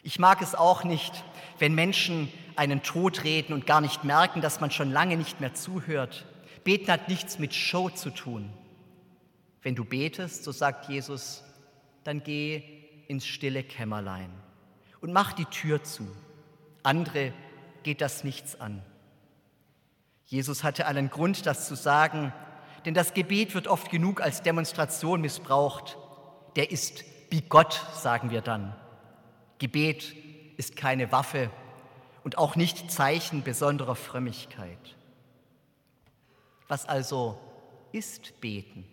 Ich 0.03 0.19
mag 0.19 0.41
es 0.41 0.55
auch 0.55 0.83
nicht, 0.83 1.23
wenn 1.57 1.75
Menschen 1.75 2.31
einen 2.55 2.83
Tod 2.83 3.23
reden 3.23 3.53
und 3.53 3.65
gar 3.65 3.81
nicht 3.81 4.03
merken, 4.03 4.41
dass 4.41 4.59
man 4.59 4.71
schon 4.71 4.91
lange 4.91 5.17
nicht 5.17 5.39
mehr 5.39 5.53
zuhört. 5.53 6.25
Beten 6.63 6.91
hat 6.91 7.07
nichts 7.09 7.39
mit 7.39 7.53
Show 7.53 7.89
zu 7.89 8.09
tun. 8.09 8.51
Wenn 9.61 9.75
du 9.75 9.83
betest, 9.83 10.43
so 10.43 10.51
sagt 10.51 10.89
Jesus, 10.89 11.43
dann 12.03 12.23
geh 12.23 12.63
ins 13.07 13.25
stille 13.25 13.63
Kämmerlein 13.63 14.29
und 15.01 15.13
mach 15.13 15.33
die 15.33 15.45
Tür 15.45 15.83
zu. 15.83 16.07
Andere 16.83 17.33
geht 17.83 18.01
das 18.01 18.23
nichts 18.23 18.59
an. 18.59 18.81
Jesus 20.25 20.63
hatte 20.63 20.85
allen 20.85 21.09
Grund, 21.09 21.45
das 21.45 21.67
zu 21.67 21.75
sagen, 21.75 22.33
denn 22.85 22.93
das 22.93 23.13
Gebet 23.13 23.55
wird 23.55 23.67
oft 23.67 23.89
genug 23.89 24.21
als 24.21 24.41
Demonstration 24.41 25.21
missbraucht. 25.21 25.97
Der 26.55 26.71
ist 26.71 27.03
wie 27.29 27.41
Gott, 27.41 27.85
sagen 27.95 28.31
wir 28.31 28.41
dann. 28.41 28.75
Gebet 29.59 30.15
ist 30.57 30.75
keine 30.75 31.11
Waffe 31.11 31.51
und 32.23 32.37
auch 32.37 32.55
nicht 32.55 32.91
Zeichen 32.91 33.43
besonderer 33.43 33.95
Frömmigkeit. 33.95 34.95
Was 36.67 36.85
also 36.85 37.39
ist 37.91 38.39
Beten? 38.41 38.85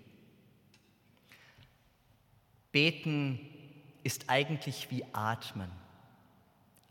Beten 2.73 3.41
ist 4.03 4.29
eigentlich 4.29 4.91
wie 4.91 5.05
Atmen. 5.13 5.71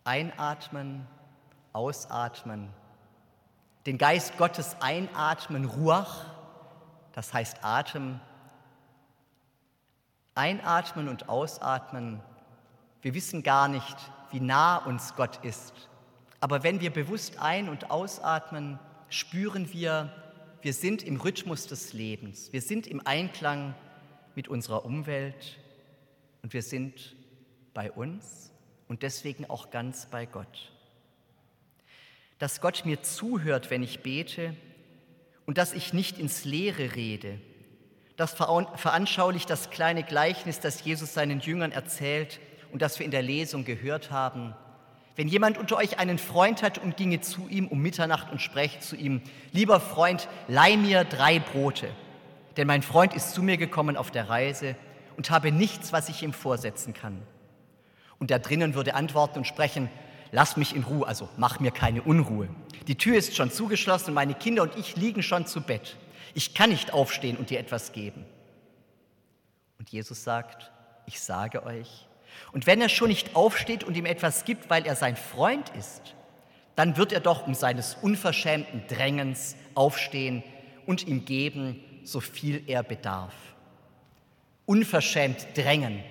Einatmen, 0.03 1.07
ausatmen, 1.73 2.69
den 3.85 3.97
Geist 3.97 4.38
Gottes 4.38 4.77
einatmen, 4.79 5.65
Ruach, 5.65 6.25
das 7.13 7.33
heißt 7.33 7.63
Atem, 7.63 8.19
einatmen 10.33 11.07
und 11.07 11.29
ausatmen. 11.29 12.21
Wir 13.01 13.13
wissen 13.13 13.43
gar 13.43 13.67
nicht, 13.67 13.95
wie 14.31 14.39
nah 14.39 14.77
uns 14.77 15.15
Gott 15.15 15.43
ist. 15.43 15.89
Aber 16.39 16.63
wenn 16.63 16.81
wir 16.81 16.91
bewusst 16.91 17.39
ein- 17.39 17.69
und 17.69 17.91
ausatmen, 17.91 18.79
spüren 19.10 19.71
wir, 19.71 20.13
wir 20.62 20.73
sind 20.73 21.03
im 21.03 21.19
Rhythmus 21.19 21.67
des 21.67 21.93
Lebens. 21.93 22.51
Wir 22.51 22.62
sind 22.62 22.88
im 22.88 23.05
Einklang 23.05 23.75
mit 24.36 24.47
unserer 24.47 24.86
Umwelt 24.86 25.58
und 26.41 26.53
wir 26.53 26.62
sind 26.62 27.15
bei 27.73 27.91
uns 27.91 28.51
und 28.88 29.03
deswegen 29.03 29.49
auch 29.49 29.69
ganz 29.69 30.08
bei 30.08 30.25
Gott 30.25 30.71
dass 32.39 32.62
Gott 32.62 32.86
mir 32.86 33.01
zuhört, 33.01 33.69
wenn 33.69 33.84
ich 33.84 34.01
bete 34.01 34.55
und 35.45 35.58
dass 35.58 35.73
ich 35.73 35.93
nicht 35.93 36.19
ins 36.19 36.45
Leere 36.45 36.95
rede. 36.95 37.39
Das 38.17 38.34
veranschaulicht 38.34 39.49
das 39.49 39.69
kleine 39.69 40.03
Gleichnis, 40.03 40.60
das 40.60 40.84
Jesus 40.84 41.13
seinen 41.13 41.39
Jüngern 41.39 41.71
erzählt 41.71 42.39
und 42.71 42.82
das 42.82 42.99
wir 42.99 43.06
in 43.06 43.12
der 43.12 43.21
Lesung 43.21 43.65
gehört 43.65 44.12
haben. 44.12 44.54
Wenn 45.15 45.28
jemand 45.28 45.58
unter 45.58 45.78
euch 45.78 45.97
einen 45.97 46.18
Freund 46.18 46.61
hat 46.61 46.78
und 46.78 46.97
ginge 46.97 47.22
zu 47.22 47.47
ihm 47.47 47.68
um 47.68 47.82
Mitternacht 47.82 48.32
und 48.32 48.41
spreche 48.41 48.80
zu 48.80 48.95
ihm, 48.95 49.22
lieber 49.53 49.80
Freund, 49.80 50.28
leih 50.47 50.76
mir 50.76 51.05
drei 51.05 51.39
Brote, 51.39 51.88
denn 52.57 52.68
mein 52.68 52.82
Freund 52.82 53.13
ist 53.13 53.34
zu 53.34 53.41
mir 53.41 53.57
gekommen 53.57 53.95
auf 53.95 54.11
der 54.11 54.30
Reise 54.30 54.76
und 55.16 55.30
habe 55.30 55.51
nichts, 55.51 55.93
was 55.93 56.09
ich 56.09 56.22
ihm 56.24 56.34
vorsetzen 56.34 56.93
kann. 56.93 57.22
Und 58.20 58.30
der 58.30 58.39
drinnen 58.39 58.76
würde 58.76 58.95
antworten 58.95 59.39
und 59.39 59.45
sprechen, 59.45 59.89
lass 60.32 60.57
mich 60.57 60.76
in 60.76 60.84
Ruhe, 60.84 61.07
also 61.07 61.30
mach 61.38 61.59
mir 61.59 61.72
keine 61.72 62.01
Unruhe. 62.01 62.49
Die 62.88 62.97
Tür 62.97 63.18
ist 63.18 63.36
schon 63.36 63.51
zugeschlossen 63.51 64.09
und 64.09 64.16
meine 64.16 64.34
Kinder 64.34 64.63
und 64.63 64.78
ich 64.78 64.95
liegen 64.95 65.24
schon 65.24 65.47
zu 65.47 65.61
Bett. 65.61 65.95
Ich 66.34 66.53
kann 66.53 66.70
nicht 66.70 66.93
aufstehen 66.93 67.38
und 67.38 67.49
dir 67.49 67.59
etwas 67.59 67.93
geben. 67.93 68.26
Und 69.80 69.89
Jesus 69.89 70.24
sagt, 70.24 70.72
ich 71.05 71.20
sage 71.20 71.63
euch, 71.63 72.05
und 72.51 72.67
wenn 72.67 72.81
er 72.81 72.89
schon 72.89 73.09
nicht 73.09 73.36
aufsteht 73.36 73.83
und 73.83 73.97
ihm 73.97 74.05
etwas 74.05 74.45
gibt, 74.45 74.69
weil 74.69 74.86
er 74.86 74.95
sein 74.95 75.15
Freund 75.15 75.69
ist, 75.77 76.15
dann 76.75 76.97
wird 76.97 77.13
er 77.13 77.19
doch 77.19 77.47
um 77.47 77.53
seines 77.53 77.95
unverschämten 78.01 78.83
Drängens 78.88 79.55
aufstehen 79.75 80.43
und 80.86 81.07
ihm 81.07 81.25
geben, 81.25 81.81
so 82.03 82.19
viel 82.19 82.63
er 82.67 82.83
bedarf. 82.83 83.33
Unverschämt 84.65 85.47
drängen, 85.55 86.03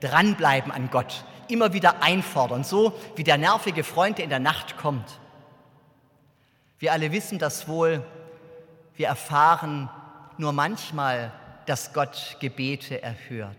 dranbleiben 0.00 0.70
an 0.72 0.90
Gott, 0.90 1.24
immer 1.48 1.72
wieder 1.72 2.02
einfordern, 2.02 2.64
so 2.64 2.92
wie 3.16 3.24
der 3.24 3.38
nervige 3.38 3.84
Freund, 3.84 4.18
der 4.18 4.24
in 4.24 4.30
der 4.30 4.38
Nacht 4.38 4.76
kommt. 4.76 5.20
Wir 6.78 6.92
alle 6.92 7.12
wissen 7.12 7.38
das 7.38 7.68
wohl, 7.68 8.04
wir 8.96 9.08
erfahren 9.08 9.88
nur 10.38 10.52
manchmal, 10.52 11.32
dass 11.66 11.92
Gott 11.92 12.36
Gebete 12.40 13.02
erhört. 13.02 13.56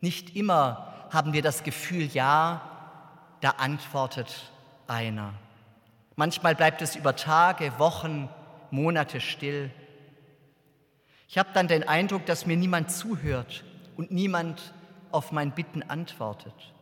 Nicht 0.00 0.36
immer 0.36 0.94
haben 1.10 1.32
wir 1.32 1.42
das 1.42 1.62
Gefühl, 1.62 2.06
ja, 2.06 2.60
da 3.40 3.50
antwortet 3.50 4.52
einer. 4.86 5.34
Manchmal 6.16 6.54
bleibt 6.54 6.82
es 6.82 6.96
über 6.96 7.14
Tage, 7.16 7.72
Wochen, 7.78 8.28
Monate 8.70 9.20
still. 9.20 9.70
Ich 11.28 11.38
habe 11.38 11.50
dann 11.54 11.68
den 11.68 11.86
Eindruck, 11.86 12.26
dass 12.26 12.46
mir 12.46 12.56
niemand 12.56 12.90
zuhört 12.90 13.64
und 13.96 14.10
niemand 14.10 14.74
auf 15.10 15.32
mein 15.32 15.52
Bitten 15.52 15.82
antwortet 15.82 16.74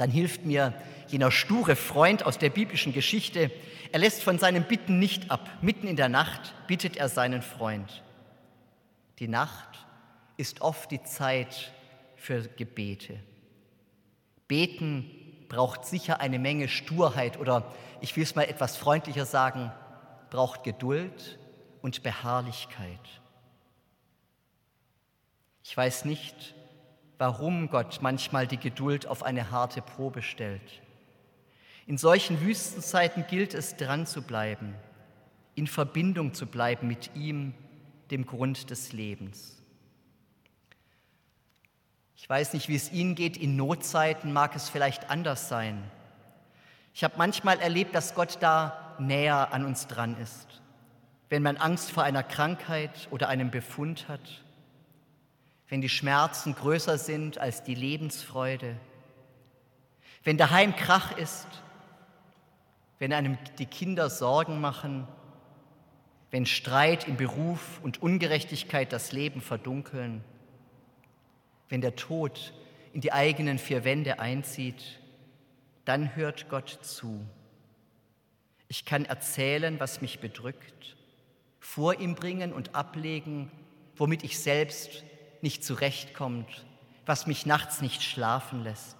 dann 0.00 0.10
hilft 0.10 0.46
mir 0.46 0.72
jener 1.08 1.30
sture 1.30 1.76
Freund 1.76 2.24
aus 2.24 2.38
der 2.38 2.48
biblischen 2.48 2.94
Geschichte. 2.94 3.50
Er 3.92 3.98
lässt 3.98 4.22
von 4.22 4.38
seinem 4.38 4.64
Bitten 4.64 4.98
nicht 4.98 5.30
ab. 5.30 5.46
Mitten 5.60 5.86
in 5.86 5.96
der 5.96 6.08
Nacht 6.08 6.54
bittet 6.66 6.96
er 6.96 7.10
seinen 7.10 7.42
Freund. 7.42 8.02
Die 9.18 9.28
Nacht 9.28 9.84
ist 10.38 10.62
oft 10.62 10.90
die 10.90 11.02
Zeit 11.02 11.74
für 12.20 12.42
Gebete. 12.42 13.18
Beten 14.46 15.10
braucht 15.48 15.86
sicher 15.86 16.20
eine 16.20 16.38
Menge 16.38 16.68
Sturheit 16.68 17.38
oder 17.38 17.72
ich 18.00 18.14
will 18.14 18.22
es 18.22 18.34
mal 18.34 18.42
etwas 18.42 18.76
freundlicher 18.76 19.24
sagen, 19.24 19.72
braucht 20.28 20.62
Geduld 20.62 21.38
und 21.80 22.02
Beharrlichkeit. 22.02 23.00
Ich 25.64 25.76
weiß 25.76 26.04
nicht, 26.04 26.54
warum 27.18 27.70
Gott 27.70 27.98
manchmal 28.02 28.46
die 28.46 28.58
Geduld 28.58 29.06
auf 29.06 29.22
eine 29.22 29.50
harte 29.50 29.80
Probe 29.80 30.22
stellt. 30.22 30.82
In 31.86 31.96
solchen 31.96 32.40
Wüstenzeiten 32.40 33.26
gilt 33.28 33.54
es, 33.54 33.76
dran 33.76 34.06
zu 34.06 34.22
bleiben, 34.22 34.74
in 35.54 35.66
Verbindung 35.66 36.34
zu 36.34 36.46
bleiben 36.46 36.86
mit 36.86 37.10
ihm, 37.14 37.54
dem 38.10 38.26
Grund 38.26 38.70
des 38.70 38.92
Lebens. 38.92 39.59
Ich 42.20 42.28
weiß 42.28 42.52
nicht, 42.52 42.68
wie 42.68 42.76
es 42.76 42.92
Ihnen 42.92 43.14
geht. 43.14 43.38
In 43.38 43.56
Notzeiten 43.56 44.34
mag 44.34 44.54
es 44.54 44.68
vielleicht 44.68 45.08
anders 45.08 45.48
sein. 45.48 45.82
Ich 46.92 47.02
habe 47.02 47.14
manchmal 47.16 47.58
erlebt, 47.60 47.94
dass 47.94 48.14
Gott 48.14 48.36
da 48.40 48.94
näher 48.98 49.54
an 49.54 49.64
uns 49.64 49.86
dran 49.86 50.18
ist. 50.18 50.46
Wenn 51.30 51.42
man 51.42 51.56
Angst 51.56 51.90
vor 51.90 52.02
einer 52.02 52.22
Krankheit 52.22 53.08
oder 53.10 53.28
einem 53.28 53.50
Befund 53.50 54.06
hat, 54.06 54.42
wenn 55.70 55.80
die 55.80 55.88
Schmerzen 55.88 56.54
größer 56.54 56.98
sind 56.98 57.38
als 57.38 57.64
die 57.64 57.74
Lebensfreude, 57.74 58.76
wenn 60.22 60.36
daheim 60.36 60.76
Krach 60.76 61.16
ist, 61.16 61.48
wenn 62.98 63.14
einem 63.14 63.38
die 63.58 63.64
Kinder 63.64 64.10
Sorgen 64.10 64.60
machen, 64.60 65.08
wenn 66.30 66.44
Streit 66.44 67.08
im 67.08 67.16
Beruf 67.16 67.80
und 67.82 68.02
Ungerechtigkeit 68.02 68.92
das 68.92 69.10
Leben 69.10 69.40
verdunkeln, 69.40 70.22
wenn 71.70 71.80
der 71.80 71.96
Tod 71.96 72.52
in 72.92 73.00
die 73.00 73.12
eigenen 73.12 73.58
vier 73.58 73.84
Wände 73.84 74.18
einzieht, 74.18 75.00
dann 75.86 76.14
hört 76.14 76.50
Gott 76.50 76.68
zu. 76.82 77.24
Ich 78.68 78.84
kann 78.84 79.04
erzählen, 79.04 79.80
was 79.80 80.02
mich 80.02 80.20
bedrückt, 80.20 80.96
vor 81.58 81.98
ihm 81.98 82.14
bringen 82.14 82.52
und 82.52 82.74
ablegen, 82.74 83.50
womit 83.96 84.24
ich 84.24 84.38
selbst 84.38 85.04
nicht 85.40 85.64
zurechtkommt, 85.64 86.66
was 87.06 87.26
mich 87.26 87.46
nachts 87.46 87.80
nicht 87.80 88.02
schlafen 88.02 88.62
lässt. 88.62 88.96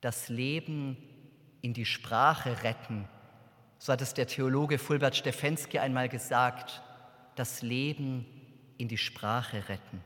Das 0.00 0.28
Leben 0.28 0.96
in 1.62 1.72
die 1.72 1.84
Sprache 1.86 2.62
retten, 2.62 3.08
so 3.78 3.92
hat 3.92 4.02
es 4.02 4.14
der 4.14 4.26
Theologe 4.26 4.78
Fulbert 4.78 5.16
Stefensky 5.16 5.78
einmal 5.78 6.08
gesagt, 6.08 6.82
das 7.34 7.62
Leben 7.62 8.26
in 8.78 8.88
die 8.88 8.98
Sprache 8.98 9.68
retten. 9.68 10.02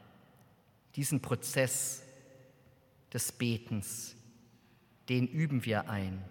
Diesen 0.96 1.22
Prozess 1.22 2.02
des 3.12 3.32
Betens, 3.32 4.16
den 5.08 5.26
üben 5.26 5.64
wir 5.64 5.88
ein. 5.88 6.24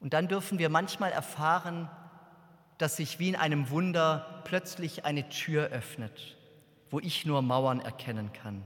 Und 0.00 0.12
dann 0.12 0.28
dürfen 0.28 0.58
wir 0.58 0.68
manchmal 0.68 1.12
erfahren, 1.12 1.90
dass 2.78 2.96
sich 2.96 3.18
wie 3.18 3.28
in 3.28 3.36
einem 3.36 3.70
Wunder 3.70 4.42
plötzlich 4.44 5.04
eine 5.04 5.28
Tür 5.28 5.68
öffnet, 5.68 6.36
wo 6.90 7.00
ich 7.00 7.24
nur 7.24 7.42
Mauern 7.42 7.80
erkennen 7.80 8.32
kann. 8.32 8.62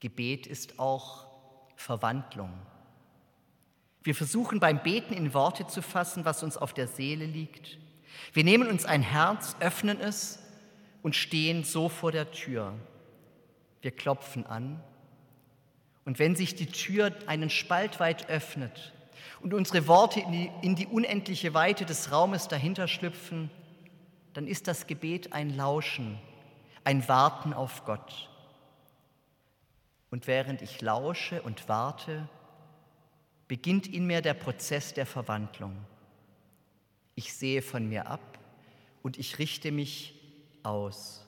Gebet 0.00 0.46
ist 0.46 0.78
auch 0.78 1.26
Verwandlung. 1.76 2.52
Wir 4.02 4.14
versuchen 4.14 4.58
beim 4.58 4.82
Beten 4.82 5.12
in 5.12 5.34
Worte 5.34 5.66
zu 5.66 5.82
fassen, 5.82 6.24
was 6.24 6.42
uns 6.42 6.56
auf 6.56 6.72
der 6.72 6.88
Seele 6.88 7.26
liegt. 7.26 7.78
Wir 8.32 8.44
nehmen 8.44 8.68
uns 8.68 8.84
ein 8.84 9.02
Herz, 9.02 9.54
öffnen 9.60 10.00
es 10.00 10.38
und 11.02 11.14
stehen 11.14 11.64
so 11.64 11.88
vor 11.88 12.12
der 12.12 12.30
Tür. 12.30 12.74
Wir 13.80 13.90
klopfen 13.90 14.46
an 14.46 14.82
und 16.08 16.18
wenn 16.18 16.34
sich 16.34 16.54
die 16.54 16.68
Tür 16.68 17.12
einen 17.26 17.50
Spalt 17.50 18.00
weit 18.00 18.30
öffnet 18.30 18.94
und 19.42 19.52
unsere 19.52 19.86
Worte 19.86 20.20
in 20.20 20.32
die, 20.32 20.50
in 20.62 20.74
die 20.74 20.86
unendliche 20.86 21.52
Weite 21.52 21.84
des 21.84 22.10
Raumes 22.10 22.48
dahinter 22.48 22.88
schlüpfen, 22.88 23.50
dann 24.32 24.46
ist 24.46 24.68
das 24.68 24.86
Gebet 24.86 25.34
ein 25.34 25.54
Lauschen, 25.54 26.18
ein 26.82 27.06
Warten 27.08 27.52
auf 27.52 27.84
Gott. 27.84 28.30
Und 30.10 30.26
während 30.26 30.62
ich 30.62 30.80
lausche 30.80 31.42
und 31.42 31.68
warte, 31.68 32.26
beginnt 33.46 33.86
in 33.86 34.06
mir 34.06 34.22
der 34.22 34.32
Prozess 34.32 34.94
der 34.94 35.04
Verwandlung. 35.04 35.76
Ich 37.16 37.34
sehe 37.34 37.60
von 37.60 37.86
mir 37.86 38.06
ab 38.06 38.38
und 39.02 39.18
ich 39.18 39.38
richte 39.38 39.72
mich 39.72 40.17
aus. 40.62 41.26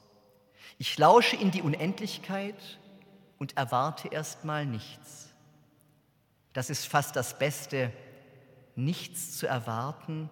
Ich 0.79 0.97
lausche 0.99 1.37
in 1.37 1.51
die 1.51 1.63
Unendlichkeit 1.63 2.79
und 3.39 3.57
erwarte 3.57 4.09
erstmal 4.09 4.67
nichts. 4.67 5.29
Das 6.53 6.71
ist 6.71 6.87
fast 6.87 7.17
das 7.17 7.39
Beste, 7.39 7.93
nichts 8.77 9.37
zu 9.39 9.47
erwarten, 9.47 10.31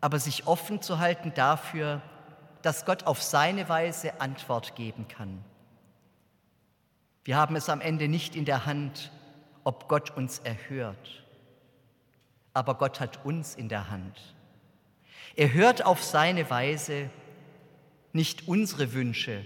aber 0.00 0.18
sich 0.18 0.46
offen 0.46 0.82
zu 0.82 0.98
halten 0.98 1.32
dafür, 1.34 2.02
dass 2.62 2.84
Gott 2.84 3.04
auf 3.04 3.22
seine 3.22 3.68
Weise 3.68 4.20
Antwort 4.20 4.74
geben 4.74 5.06
kann. 5.08 5.44
Wir 7.24 7.36
haben 7.36 7.56
es 7.56 7.68
am 7.68 7.80
Ende 7.80 8.08
nicht 8.08 8.36
in 8.36 8.44
der 8.44 8.66
Hand, 8.66 9.12
ob 9.64 9.88
Gott 9.88 10.16
uns 10.16 10.38
erhört, 10.40 11.24
aber 12.54 12.74
Gott 12.74 13.00
hat 13.00 13.24
uns 13.24 13.54
in 13.54 13.68
der 13.68 13.90
Hand. 13.90 14.34
Er 15.36 15.52
hört 15.52 15.84
auf 15.84 16.02
seine 16.02 16.48
Weise 16.50 17.10
nicht 18.12 18.48
unsere 18.48 18.92
Wünsche, 18.92 19.44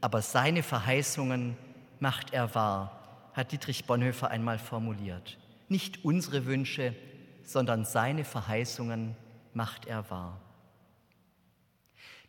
aber 0.00 0.22
seine 0.22 0.62
Verheißungen 0.62 1.56
macht 2.00 2.32
er 2.32 2.54
wahr 2.54 3.04
hat 3.34 3.50
Dietrich 3.50 3.84
Bonhoeffer 3.84 4.30
einmal 4.30 4.58
formuliert. 4.58 5.36
Nicht 5.68 6.04
unsere 6.04 6.46
Wünsche, 6.46 6.94
sondern 7.42 7.84
seine 7.84 8.24
Verheißungen 8.24 9.16
macht 9.52 9.86
er 9.86 10.08
wahr. 10.08 10.40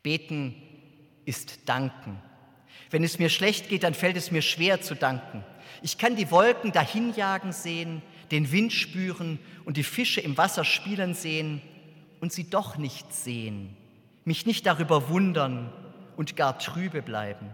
Beten 0.03 0.55
ist 1.25 1.69
danken. 1.69 2.21
Wenn 2.89 3.03
es 3.03 3.19
mir 3.19 3.29
schlecht 3.29 3.69
geht, 3.69 3.83
dann 3.83 3.93
fällt 3.93 4.17
es 4.17 4.31
mir 4.31 4.41
schwer 4.41 4.81
zu 4.81 4.95
danken. 4.95 5.43
Ich 5.81 5.97
kann 5.97 6.15
die 6.15 6.31
Wolken 6.31 6.71
dahinjagen 6.71 7.51
sehen, 7.51 8.01
den 8.31 8.51
Wind 8.51 8.73
spüren 8.73 9.39
und 9.63 9.77
die 9.77 9.83
Fische 9.83 10.21
im 10.21 10.37
Wasser 10.37 10.63
spielen 10.63 11.13
sehen 11.13 11.61
und 12.19 12.33
sie 12.33 12.49
doch 12.49 12.77
nicht 12.77 13.13
sehen, 13.13 13.75
mich 14.25 14.45
nicht 14.45 14.65
darüber 14.65 15.09
wundern 15.09 15.71
und 16.17 16.35
gar 16.35 16.59
trübe 16.59 17.01
bleiben. 17.01 17.49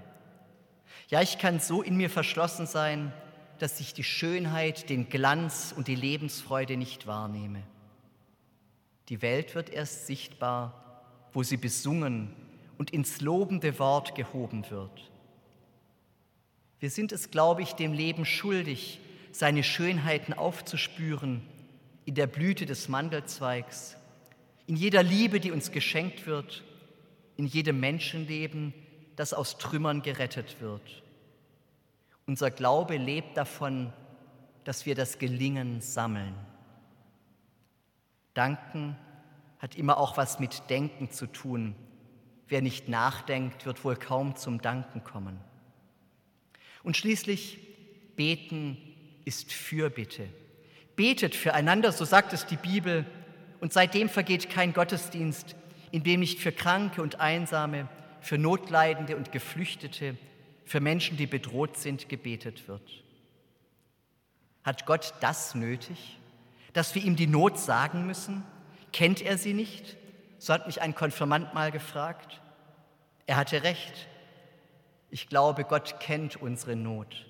Ja, 1.09 1.21
ich 1.21 1.37
kann 1.37 1.59
so 1.59 1.81
in 1.81 1.97
mir 1.97 2.09
verschlossen 2.09 2.65
sein, 2.65 3.13
dass 3.59 3.79
ich 3.79 3.93
die 3.93 4.03
Schönheit, 4.03 4.89
den 4.89 5.09
Glanz 5.09 5.73
und 5.75 5.87
die 5.87 5.95
Lebensfreude 5.95 6.77
nicht 6.77 7.05
wahrnehme. 7.05 7.61
Die 9.09 9.21
Welt 9.21 9.53
wird 9.53 9.69
erst 9.69 10.07
sichtbar, 10.07 11.03
wo 11.33 11.43
sie 11.43 11.57
besungen 11.57 12.33
und 12.77 12.91
ins 12.91 13.21
lobende 13.21 13.77
Wort 13.77 14.15
gehoben 14.15 14.69
wird. 14.69 15.11
Wir 16.79 16.89
sind 16.89 17.11
es, 17.11 17.29
glaube 17.29 17.61
ich, 17.61 17.73
dem 17.73 17.93
Leben 17.93 18.25
schuldig, 18.25 18.99
seine 19.31 19.63
Schönheiten 19.63 20.33
aufzuspüren 20.33 21.41
in 22.05 22.15
der 22.15 22.27
Blüte 22.27 22.65
des 22.65 22.89
Mandelzweigs, 22.89 23.97
in 24.67 24.75
jeder 24.75 25.03
Liebe, 25.03 25.39
die 25.39 25.51
uns 25.51 25.71
geschenkt 25.71 26.25
wird, 26.25 26.63
in 27.37 27.45
jedem 27.45 27.79
Menschenleben, 27.79 28.73
das 29.15 29.33
aus 29.33 29.57
Trümmern 29.57 30.01
gerettet 30.01 30.61
wird. 30.61 31.03
Unser 32.25 32.51
Glaube 32.51 32.97
lebt 32.97 33.35
davon, 33.37 33.91
dass 34.63 34.85
wir 34.85 34.95
das 34.95 35.19
Gelingen 35.19 35.81
sammeln. 35.81 36.35
Danken 38.33 38.95
hat 39.59 39.75
immer 39.75 39.97
auch 39.97 40.17
was 40.17 40.39
mit 40.39 40.69
Denken 40.69 41.11
zu 41.11 41.27
tun. 41.27 41.75
Wer 42.47 42.61
nicht 42.61 42.89
nachdenkt, 42.89 43.65
wird 43.65 43.83
wohl 43.83 43.95
kaum 43.95 44.35
zum 44.35 44.61
Danken 44.61 45.03
kommen. 45.03 45.39
Und 46.83 46.97
schließlich, 46.97 47.59
beten 48.15 48.77
ist 49.25 49.53
Fürbitte. 49.53 50.27
Betet 50.95 51.35
füreinander, 51.35 51.91
so 51.91 52.05
sagt 52.05 52.33
es 52.33 52.45
die 52.45 52.57
Bibel, 52.57 53.05
und 53.61 53.71
seitdem 53.71 54.09
vergeht 54.09 54.49
kein 54.49 54.73
Gottesdienst, 54.73 55.55
in 55.91 56.03
dem 56.03 56.19
nicht 56.19 56.39
für 56.39 56.51
Kranke 56.51 57.01
und 57.01 57.21
Einsame, 57.21 57.87
für 58.19 58.37
Notleidende 58.37 59.15
und 59.15 59.31
Geflüchtete, 59.31 60.17
für 60.65 60.79
Menschen, 60.79 61.15
die 61.15 61.27
bedroht 61.27 61.77
sind, 61.77 62.09
gebetet 62.09 62.67
wird. 62.67 63.03
Hat 64.63 64.85
Gott 64.85 65.13
das 65.21 65.53
nötig, 65.53 66.17
dass 66.73 66.95
wir 66.95 67.03
ihm 67.03 67.15
die 67.15 67.27
Not 67.27 67.59
sagen 67.59 68.07
müssen? 68.07 68.43
Kennt 68.91 69.21
er 69.21 69.37
sie 69.37 69.53
nicht? 69.53 69.95
So 70.39 70.53
hat 70.53 70.65
mich 70.65 70.81
ein 70.81 70.95
Konfirmand 70.95 71.53
mal 71.53 71.71
gefragt. 71.71 72.41
Er 73.27 73.37
hatte 73.37 73.63
recht. 73.63 74.07
Ich 75.11 75.29
glaube, 75.29 75.65
Gott 75.65 75.99
kennt 75.99 76.35
unsere 76.35 76.75
Not. 76.75 77.27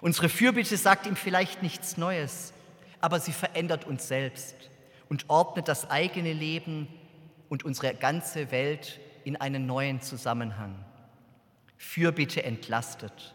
Unsere 0.00 0.28
Fürbitte 0.28 0.76
sagt 0.76 1.06
ihm 1.06 1.16
vielleicht 1.16 1.62
nichts 1.62 1.96
Neues, 1.96 2.52
aber 3.00 3.18
sie 3.18 3.32
verändert 3.32 3.84
uns 3.84 4.06
selbst 4.06 4.54
und 5.08 5.28
ordnet 5.28 5.68
das 5.68 5.90
eigene 5.90 6.32
Leben 6.32 6.88
und 7.48 7.64
unsere 7.64 7.94
ganze 7.94 8.50
Welt 8.50 9.00
in 9.24 9.36
einen 9.36 9.66
neuen 9.66 10.00
Zusammenhang. 10.00 10.74
Fürbitte 11.76 12.42
entlastet. 12.42 13.34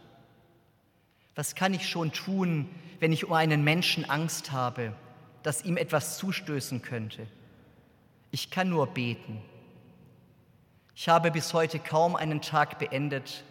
Was 1.36 1.56
kann 1.56 1.74
ich 1.74 1.88
schon 1.88 2.12
tun, 2.12 2.70
wenn 3.00 3.14
ich 3.14 3.26
um 3.26 3.34
einen 3.34 3.64
Menschen 3.64 4.10
Angst 4.10 4.52
habe, 4.52 4.94
dass 5.44 5.64
ihm 5.64 5.78
etwas 5.78 6.18
zustößen 6.18 6.82
könnte? 6.82 7.28
Ich 8.32 8.50
kann 8.50 8.70
nur 8.70 8.88
beten. 8.88 9.42
Ich 10.96 11.10
habe 11.10 11.32
bis 11.32 11.54
heute 11.54 11.80
kaum 11.80 12.16
einen 12.16 12.42
Tag 12.42 12.80
beendet, 12.80 13.44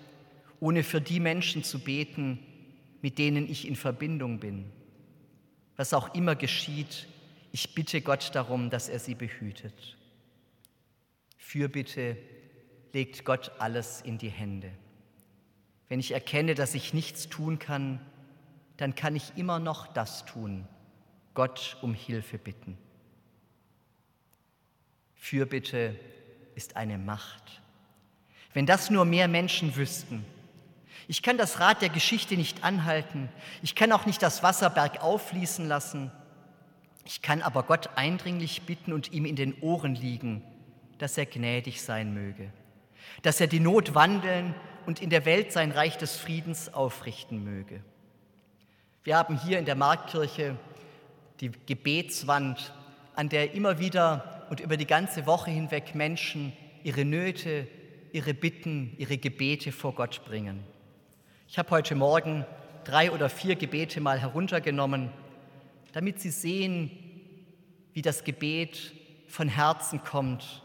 ohne 0.60 0.82
für 0.82 1.00
die 1.00 1.20
Menschen 1.20 1.64
zu 1.64 1.78
beten, 1.78 2.38
mit 3.02 3.18
denen 3.18 3.48
ich 3.48 3.66
in 3.66 3.76
Verbindung 3.76 4.40
bin. 4.40 4.70
Was 5.76 5.94
auch 5.94 6.14
immer 6.14 6.36
geschieht, 6.36 7.08
ich 7.52 7.74
bitte 7.74 8.00
Gott 8.00 8.34
darum, 8.34 8.70
dass 8.70 8.88
er 8.88 8.98
sie 8.98 9.14
behütet. 9.14 9.96
Fürbitte 11.38 12.16
legt 12.92 13.24
Gott 13.24 13.52
alles 13.58 14.00
in 14.00 14.18
die 14.18 14.28
Hände. 14.28 14.70
Wenn 15.88 16.00
ich 16.00 16.12
erkenne, 16.12 16.54
dass 16.54 16.74
ich 16.74 16.94
nichts 16.94 17.28
tun 17.28 17.58
kann, 17.58 18.00
dann 18.76 18.94
kann 18.94 19.16
ich 19.16 19.32
immer 19.36 19.58
noch 19.58 19.88
das 19.88 20.24
tun, 20.24 20.66
Gott 21.34 21.76
um 21.82 21.94
Hilfe 21.94 22.38
bitten. 22.38 22.78
Fürbitte 25.14 25.98
ist 26.54 26.76
eine 26.76 26.96
Macht. 26.96 27.60
Wenn 28.54 28.66
das 28.66 28.90
nur 28.90 29.04
mehr 29.04 29.28
Menschen 29.28 29.76
wüssten. 29.76 30.24
Ich 31.08 31.22
kann 31.22 31.36
das 31.36 31.60
Rad 31.60 31.82
der 31.82 31.88
Geschichte 31.88 32.36
nicht 32.36 32.64
anhalten. 32.64 33.28
Ich 33.62 33.74
kann 33.74 33.92
auch 33.92 34.06
nicht 34.06 34.22
das 34.22 34.42
Wasser 34.42 34.70
bergauf 34.70 35.28
fließen 35.28 35.66
lassen. 35.66 36.10
Ich 37.10 37.22
kann 37.22 37.42
aber 37.42 37.64
Gott 37.64 37.90
eindringlich 37.96 38.62
bitten 38.62 38.92
und 38.92 39.12
ihm 39.12 39.24
in 39.24 39.34
den 39.34 39.60
Ohren 39.60 39.96
liegen, 39.96 40.44
dass 40.98 41.18
er 41.18 41.26
gnädig 41.26 41.82
sein 41.82 42.14
möge 42.14 42.52
dass 43.22 43.40
er 43.40 43.46
die 43.46 43.60
Not 43.60 43.94
wandeln 43.94 44.54
und 44.86 45.02
in 45.02 45.10
der 45.10 45.24
Welt 45.24 45.52
sein 45.52 45.72
Reich 45.72 45.96
des 45.98 46.16
Friedens 46.16 46.72
aufrichten 46.72 47.44
möge. 47.44 47.82
Wir 49.04 49.16
haben 49.16 49.38
hier 49.38 49.58
in 49.58 49.64
der 49.64 49.74
Marktkirche 49.74 50.56
die 51.40 51.50
Gebetswand, 51.66 52.72
an 53.14 53.28
der 53.28 53.54
immer 53.54 53.78
wieder 53.78 54.46
und 54.50 54.60
über 54.60 54.76
die 54.76 54.86
ganze 54.86 55.26
Woche 55.26 55.50
hinweg 55.50 55.94
Menschen 55.94 56.52
ihre 56.82 57.04
Nöte, 57.04 57.66
ihre 58.12 58.34
Bitten, 58.34 58.94
ihre 58.98 59.18
Gebete 59.18 59.72
vor 59.72 59.94
Gott 59.94 60.24
bringen. 60.24 60.64
Ich 61.48 61.58
habe 61.58 61.70
heute 61.70 61.94
Morgen 61.94 62.44
drei 62.84 63.10
oder 63.10 63.28
vier 63.28 63.56
Gebete 63.56 64.00
mal 64.00 64.18
heruntergenommen, 64.18 65.10
damit 65.92 66.20
Sie 66.20 66.30
sehen, 66.30 66.90
wie 67.92 68.02
das 68.02 68.24
Gebet 68.24 68.92
von 69.28 69.48
Herzen 69.48 70.02
kommt. 70.02 70.62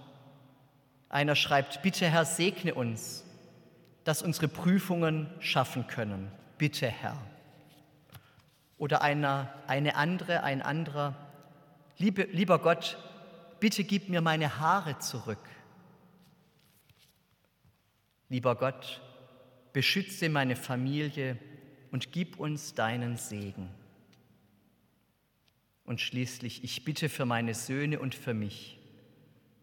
Einer 1.10 1.36
schreibt, 1.36 1.82
bitte 1.82 2.10
Herr, 2.10 2.26
segne 2.26 2.74
uns, 2.74 3.24
dass 4.04 4.22
unsere 4.22 4.48
Prüfungen 4.48 5.30
schaffen 5.40 5.88
können. 5.88 6.32
Bitte 6.58 6.88
Herr. 6.88 7.18
Oder 8.78 9.02
einer, 9.02 9.54
eine 9.68 9.96
andere, 9.96 10.44
ein 10.44 10.62
anderer, 10.62 11.16
Liebe, 11.98 12.24
lieber 12.24 12.60
Gott, 12.60 12.98
bitte 13.62 13.86
gib 13.86 14.10
mir 14.10 14.20
meine 14.20 14.60
Haare 14.60 15.00
zurück. 15.00 15.40
Lieber 18.28 18.56
Gott, 18.56 19.02
beschütze 19.72 20.28
meine 20.28 20.58
Familie 20.58 21.38
und 21.92 22.12
gib 22.12 22.38
uns 22.38 22.74
deinen 22.74 23.16
Segen. 23.16 23.70
Und 25.86 26.02
schließlich, 26.02 26.64
ich 26.64 26.84
bitte 26.84 27.10
für 27.10 27.26
meine 27.26 27.54
Söhne 27.54 28.00
und 28.00 28.16
für 28.16 28.34
mich, 28.34 28.80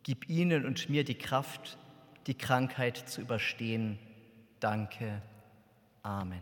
gib 0.04 0.28
ihnen 0.28 0.64
und 0.64 0.88
mir 0.88 1.04
die 1.04 1.16
Kraft, 1.16 1.78
die 2.26 2.34
Krankheit 2.34 2.96
zu 2.96 3.20
überstehen. 3.20 3.98
Danke. 4.60 5.20
Amen. 6.02 6.40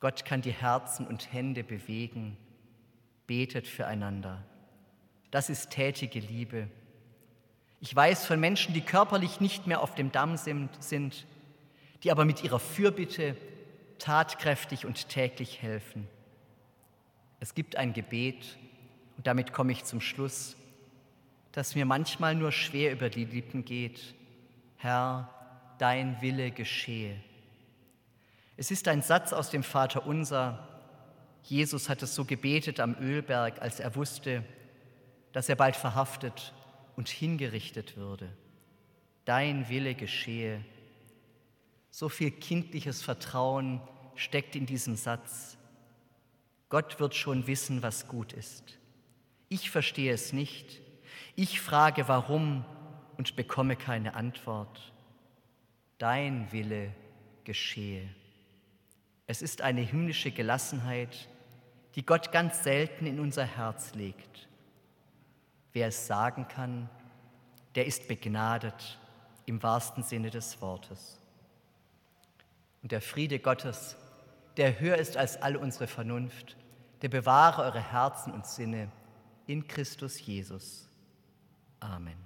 Gott 0.00 0.24
kann 0.24 0.42
die 0.42 0.52
Herzen 0.52 1.06
und 1.06 1.32
Hände 1.32 1.64
bewegen. 1.64 2.36
Betet 3.26 3.66
füreinander. 3.66 4.44
Das 5.30 5.50
ist 5.50 5.70
tätige 5.70 6.20
Liebe. 6.20 6.68
Ich 7.80 7.94
weiß 7.94 8.26
von 8.26 8.40
Menschen, 8.40 8.74
die 8.74 8.80
körperlich 8.80 9.40
nicht 9.40 9.66
mehr 9.66 9.80
auf 9.80 9.94
dem 9.94 10.12
Damm 10.12 10.36
sind, 10.36 11.26
die 12.02 12.10
aber 12.10 12.24
mit 12.24 12.42
ihrer 12.42 12.60
Fürbitte 12.60 13.36
tatkräftig 13.98 14.86
und 14.86 15.08
täglich 15.08 15.62
helfen. 15.62 16.08
Es 17.40 17.54
gibt 17.54 17.76
ein 17.76 17.92
Gebet, 17.92 18.56
und 19.16 19.26
damit 19.26 19.52
komme 19.52 19.72
ich 19.72 19.84
zum 19.84 20.00
Schluss, 20.00 20.56
das 21.52 21.74
mir 21.74 21.86
manchmal 21.86 22.34
nur 22.34 22.52
schwer 22.52 22.92
über 22.92 23.08
die 23.08 23.24
Lippen 23.24 23.64
geht. 23.64 24.14
Herr, 24.76 25.30
dein 25.78 26.20
Wille 26.20 26.50
geschehe. 26.50 27.16
Es 28.56 28.70
ist 28.70 28.88
ein 28.88 29.02
Satz 29.02 29.32
aus 29.32 29.50
dem 29.50 29.62
Vater 29.62 30.06
unser. 30.06 30.68
Jesus 31.42 31.88
hat 31.88 32.02
es 32.02 32.14
so 32.14 32.24
gebetet 32.24 32.80
am 32.80 32.96
Ölberg, 33.00 33.60
als 33.62 33.80
er 33.80 33.94
wusste, 33.94 34.44
dass 35.32 35.48
er 35.48 35.56
bald 35.56 35.76
verhaftet 35.76 36.54
und 36.96 37.08
hingerichtet 37.08 37.96
würde. 37.96 38.28
Dein 39.24 39.68
Wille 39.68 39.94
geschehe. 39.94 40.64
So 41.90 42.08
viel 42.08 42.30
kindliches 42.30 43.02
Vertrauen 43.02 43.80
steckt 44.14 44.56
in 44.56 44.66
diesem 44.66 44.96
Satz. 44.96 45.55
Gott 46.68 46.98
wird 46.98 47.14
schon 47.14 47.46
wissen, 47.46 47.82
was 47.82 48.08
gut 48.08 48.32
ist. 48.32 48.78
Ich 49.48 49.70
verstehe 49.70 50.12
es 50.12 50.32
nicht. 50.32 50.80
Ich 51.36 51.60
frage 51.60 52.08
warum 52.08 52.64
und 53.16 53.36
bekomme 53.36 53.76
keine 53.76 54.14
Antwort. 54.14 54.92
Dein 55.98 56.50
Wille 56.52 56.92
geschehe. 57.44 58.08
Es 59.26 59.42
ist 59.42 59.62
eine 59.62 59.80
himmlische 59.80 60.30
Gelassenheit, 60.30 61.28
die 61.94 62.04
Gott 62.04 62.32
ganz 62.32 62.62
selten 62.62 63.06
in 63.06 63.20
unser 63.20 63.44
Herz 63.44 63.94
legt. 63.94 64.48
Wer 65.72 65.88
es 65.88 66.06
sagen 66.06 66.48
kann, 66.48 66.88
der 67.74 67.86
ist 67.86 68.08
begnadet 68.08 68.98
im 69.46 69.62
wahrsten 69.62 70.02
Sinne 70.02 70.30
des 70.30 70.60
Wortes. 70.60 71.20
Und 72.82 72.92
der 72.92 73.00
Friede 73.00 73.38
Gottes, 73.38 73.96
der 74.56 74.80
höher 74.80 74.96
ist 74.96 75.16
als 75.16 75.40
all 75.40 75.56
unsere 75.56 75.86
Vernunft, 75.86 76.56
der 77.02 77.08
bewahre 77.08 77.62
eure 77.62 77.80
Herzen 77.80 78.32
und 78.32 78.46
Sinne 78.46 78.90
in 79.46 79.66
Christus 79.66 80.24
Jesus. 80.24 80.88
Amen. 81.80 82.25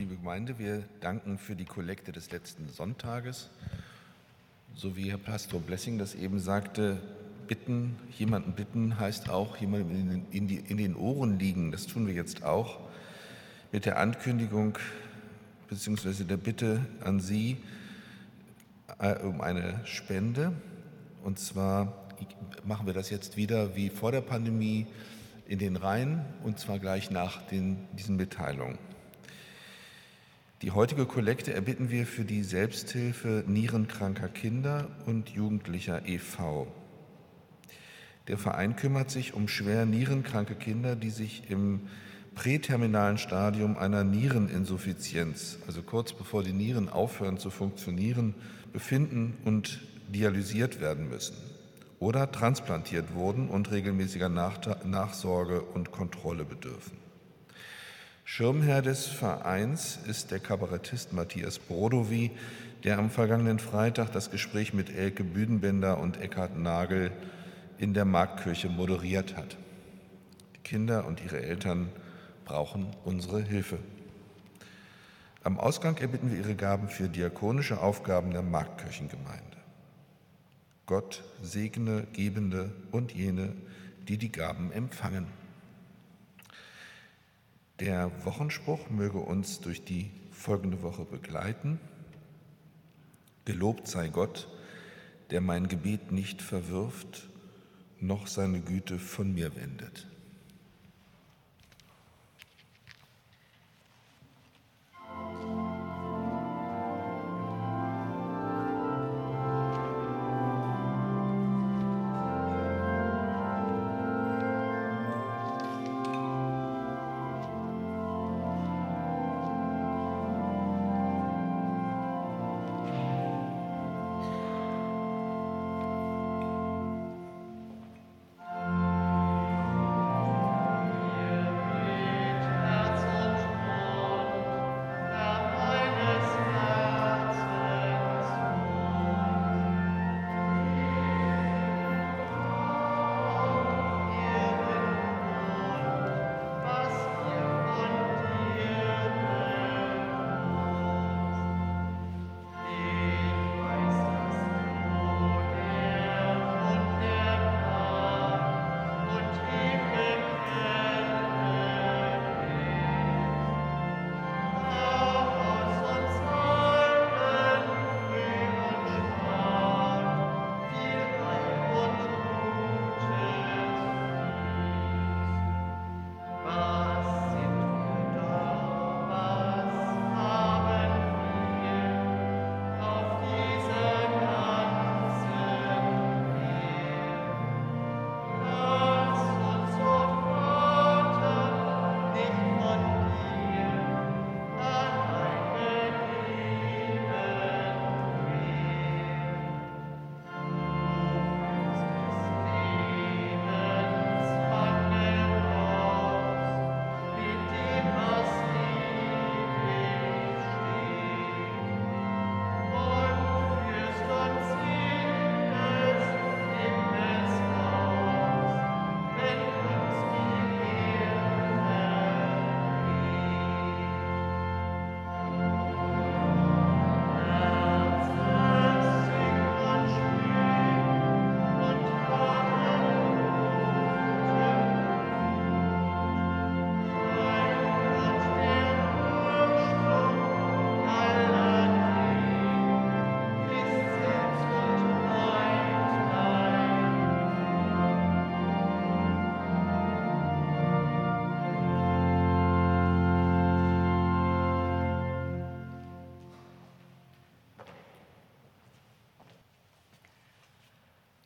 Liebe 0.00 0.16
Gemeinde, 0.16 0.58
wir 0.58 0.82
danken 1.02 1.36
für 1.36 1.54
die 1.54 1.66
Kollekte 1.66 2.10
des 2.10 2.30
letzten 2.30 2.70
Sonntages. 2.70 3.50
So 4.74 4.96
wie 4.96 5.10
Herr 5.10 5.18
Pastor 5.18 5.60
Blessing 5.60 5.98
das 5.98 6.14
eben 6.14 6.38
sagte, 6.38 7.02
bitten, 7.46 7.98
jemanden 8.16 8.52
bitten 8.52 8.98
heißt 8.98 9.28
auch 9.28 9.58
jemandem 9.58 9.90
in 9.90 10.08
den, 10.08 10.26
in, 10.30 10.48
die, 10.48 10.56
in 10.56 10.78
den 10.78 10.96
Ohren 10.96 11.38
liegen. 11.38 11.70
Das 11.70 11.86
tun 11.86 12.06
wir 12.06 12.14
jetzt 12.14 12.44
auch 12.44 12.78
mit 13.72 13.84
der 13.84 13.98
Ankündigung 13.98 14.78
bzw. 15.68 16.24
der 16.24 16.38
Bitte 16.38 16.80
an 17.04 17.20
Sie 17.20 17.58
äh, 19.00 19.18
um 19.18 19.42
eine 19.42 19.82
Spende. 19.84 20.54
Und 21.22 21.38
zwar 21.38 22.08
machen 22.64 22.86
wir 22.86 22.94
das 22.94 23.10
jetzt 23.10 23.36
wieder 23.36 23.76
wie 23.76 23.90
vor 23.90 24.12
der 24.12 24.22
Pandemie 24.22 24.86
in 25.46 25.58
den 25.58 25.76
Reihen 25.76 26.24
und 26.42 26.58
zwar 26.58 26.78
gleich 26.78 27.10
nach 27.10 27.42
den, 27.48 27.86
diesen 27.98 28.16
Mitteilungen. 28.16 28.78
Die 30.62 30.72
heutige 30.72 31.06
Kollekte 31.06 31.54
erbitten 31.54 31.88
wir 31.88 32.04
für 32.04 32.26
die 32.26 32.42
Selbsthilfe 32.42 33.44
nierenkranker 33.46 34.28
Kinder 34.28 34.88
und 35.06 35.30
Jugendlicher 35.30 36.06
e.V. 36.06 36.66
Der 38.28 38.36
Verein 38.36 38.76
kümmert 38.76 39.10
sich 39.10 39.32
um 39.32 39.48
schwer 39.48 39.86
nierenkranke 39.86 40.54
Kinder, 40.54 40.96
die 40.96 41.08
sich 41.08 41.48
im 41.48 41.88
präterminalen 42.34 43.16
Stadium 43.16 43.78
einer 43.78 44.04
Niereninsuffizienz, 44.04 45.56
also 45.66 45.80
kurz 45.80 46.12
bevor 46.12 46.42
die 46.42 46.52
Nieren 46.52 46.90
aufhören 46.90 47.38
zu 47.38 47.48
funktionieren, 47.48 48.34
befinden 48.70 49.38
und 49.46 49.80
dialysiert 50.08 50.82
werden 50.82 51.08
müssen 51.08 51.36
oder 52.00 52.30
transplantiert 52.30 53.14
wurden 53.14 53.48
und 53.48 53.70
regelmäßiger 53.70 54.28
Nachsorge 54.28 55.62
und 55.62 55.90
Kontrolle 55.90 56.44
bedürfen. 56.44 56.99
Schirmherr 58.32 58.80
des 58.80 59.06
Vereins 59.06 59.98
ist 60.06 60.30
der 60.30 60.38
Kabarettist 60.38 61.12
Matthias 61.12 61.58
Brodowy, 61.58 62.30
der 62.84 62.96
am 62.96 63.10
vergangenen 63.10 63.58
Freitag 63.58 64.12
das 64.12 64.30
Gespräch 64.30 64.72
mit 64.72 64.88
Elke 64.88 65.24
Büdenbender 65.24 65.98
und 65.98 66.16
Eckhard 66.20 66.56
Nagel 66.56 67.10
in 67.78 67.92
der 67.92 68.04
Marktkirche 68.04 68.68
moderiert 68.68 69.36
hat. 69.36 69.56
Die 70.54 70.60
Kinder 70.60 71.06
und 71.06 71.20
ihre 71.24 71.42
Eltern 71.42 71.88
brauchen 72.44 72.86
unsere 73.04 73.42
Hilfe. 73.42 73.78
Am 75.42 75.58
Ausgang 75.58 75.96
erbitten 75.96 76.30
wir 76.30 76.38
ihre 76.38 76.54
Gaben 76.54 76.88
für 76.88 77.08
diakonische 77.08 77.80
Aufgaben 77.80 78.30
der 78.30 78.42
Marktkirchengemeinde. 78.42 79.56
Gott 80.86 81.24
segne 81.42 82.06
Gebende 82.12 82.70
und 82.92 83.10
jene, 83.10 83.54
die 84.06 84.18
die 84.18 84.30
Gaben 84.30 84.70
empfangen. 84.70 85.39
Der 87.80 88.10
Wochenspruch 88.26 88.90
möge 88.90 89.16
uns 89.16 89.60
durch 89.60 89.82
die 89.82 90.10
folgende 90.32 90.82
Woche 90.82 91.06
begleiten. 91.06 91.80
Gelobt 93.46 93.88
sei 93.88 94.08
Gott, 94.08 94.48
der 95.30 95.40
mein 95.40 95.66
Gebet 95.66 96.12
nicht 96.12 96.42
verwirft, 96.42 97.30
noch 97.98 98.26
seine 98.26 98.60
Güte 98.60 98.98
von 98.98 99.32
mir 99.32 99.56
wendet. 99.56 100.09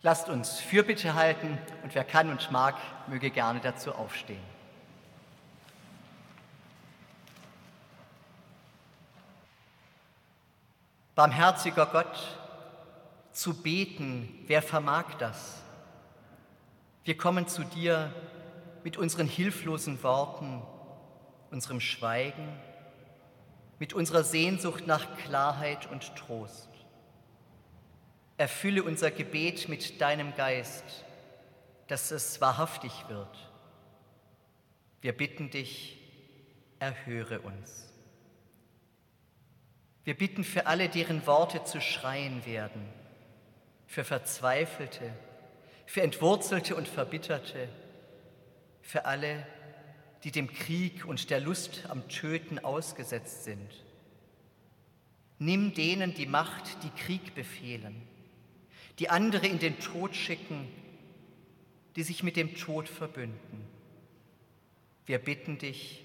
Lasst 0.04 0.28
uns 0.28 0.60
Fürbitte 0.60 1.14
halten 1.14 1.56
und 1.82 1.94
wer 1.94 2.04
kann 2.04 2.28
und 2.28 2.50
mag, 2.50 2.74
möge 3.06 3.30
gerne 3.30 3.60
dazu 3.60 3.90
aufstehen. 3.90 4.42
Barmherziger 11.14 11.86
Gott, 11.86 12.38
zu 13.32 13.62
beten, 13.62 14.28
wer 14.46 14.60
vermag 14.60 15.14
das? 15.18 15.62
Wir 17.04 17.16
kommen 17.16 17.48
zu 17.48 17.64
dir 17.64 18.12
mit 18.82 18.98
unseren 18.98 19.26
hilflosen 19.26 20.02
Worten, 20.02 20.60
unserem 21.50 21.80
Schweigen, 21.80 22.60
mit 23.78 23.94
unserer 23.94 24.22
Sehnsucht 24.22 24.86
nach 24.86 25.16
Klarheit 25.16 25.90
und 25.90 26.14
Trost. 26.14 26.73
Erfülle 28.36 28.82
unser 28.82 29.10
Gebet 29.10 29.68
mit 29.68 30.00
deinem 30.00 30.34
Geist, 30.34 30.84
dass 31.86 32.10
es 32.10 32.40
wahrhaftig 32.40 32.92
wird. 33.08 33.50
Wir 35.00 35.12
bitten 35.12 35.50
dich, 35.50 35.98
erhöre 36.78 37.40
uns. 37.40 37.92
Wir 40.04 40.16
bitten 40.16 40.44
für 40.44 40.66
alle, 40.66 40.88
deren 40.88 41.26
Worte 41.26 41.64
zu 41.64 41.80
schreien 41.80 42.44
werden, 42.44 42.88
für 43.86 44.04
Verzweifelte, 44.04 45.12
für 45.86 46.02
Entwurzelte 46.02 46.74
und 46.74 46.88
Verbitterte, 46.88 47.68
für 48.82 49.04
alle, 49.04 49.46
die 50.24 50.30
dem 50.30 50.52
Krieg 50.52 51.06
und 51.06 51.30
der 51.30 51.40
Lust 51.40 51.84
am 51.88 52.08
Töten 52.08 52.58
ausgesetzt 52.58 53.44
sind. 53.44 53.84
Nimm 55.38 55.74
denen 55.74 56.14
die 56.14 56.26
Macht, 56.26 56.82
die 56.82 56.90
Krieg 56.90 57.34
befehlen, 57.34 58.08
die 58.98 59.10
andere 59.10 59.46
in 59.46 59.58
den 59.58 59.78
Tod 59.80 60.14
schicken, 60.14 60.68
die 61.96 62.02
sich 62.02 62.22
mit 62.22 62.36
dem 62.36 62.54
Tod 62.56 62.88
verbünden. 62.88 63.66
Wir 65.06 65.18
bitten 65.18 65.58
dich, 65.58 66.04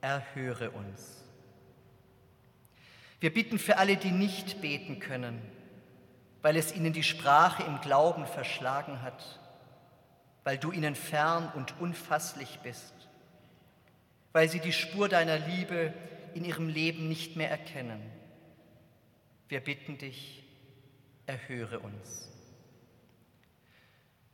erhöre 0.00 0.70
uns. 0.70 1.22
Wir 3.20 3.32
bitten 3.32 3.58
für 3.58 3.78
alle, 3.78 3.96
die 3.96 4.10
nicht 4.10 4.60
beten 4.60 4.98
können, 5.00 5.40
weil 6.42 6.56
es 6.56 6.74
ihnen 6.74 6.92
die 6.92 7.02
Sprache 7.02 7.62
im 7.62 7.80
Glauben 7.80 8.26
verschlagen 8.26 9.02
hat, 9.02 9.40
weil 10.44 10.58
du 10.58 10.70
ihnen 10.70 10.94
fern 10.94 11.50
und 11.54 11.80
unfasslich 11.80 12.60
bist, 12.62 12.94
weil 14.32 14.48
sie 14.48 14.60
die 14.60 14.72
Spur 14.72 15.08
deiner 15.08 15.38
Liebe 15.38 15.92
in 16.34 16.44
ihrem 16.44 16.68
Leben 16.68 17.08
nicht 17.08 17.36
mehr 17.36 17.50
erkennen. 17.50 18.00
Wir 19.48 19.60
bitten 19.60 19.98
dich, 19.98 20.45
erhöre 21.26 21.80
uns. 21.80 22.30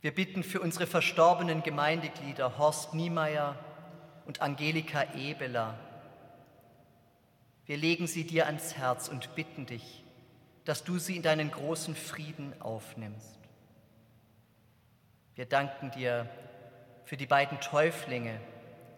Wir 0.01 0.13
bitten 0.13 0.43
für 0.43 0.61
unsere 0.61 0.85
verstorbenen 0.85 1.63
Gemeindeglieder 1.63 2.57
Horst 2.57 2.93
Niemeyer 2.93 3.57
und 4.25 4.41
Angelika 4.41 5.05
Ebeler. 5.15 5.77
Wir 7.65 7.77
legen 7.77 8.07
sie 8.07 8.25
dir 8.25 8.47
ans 8.47 8.75
Herz 8.75 9.07
und 9.07 9.33
bitten 9.35 9.65
dich, 9.65 10.03
dass 10.65 10.83
du 10.83 10.97
sie 10.97 11.15
in 11.15 11.23
deinen 11.23 11.51
großen 11.51 11.95
Frieden 11.95 12.53
aufnimmst. 12.61 13.39
Wir 15.35 15.45
danken 15.45 15.91
dir 15.91 16.29
für 17.05 17.17
die 17.17 17.25
beiden 17.25 17.59
Täuflinge, 17.59 18.39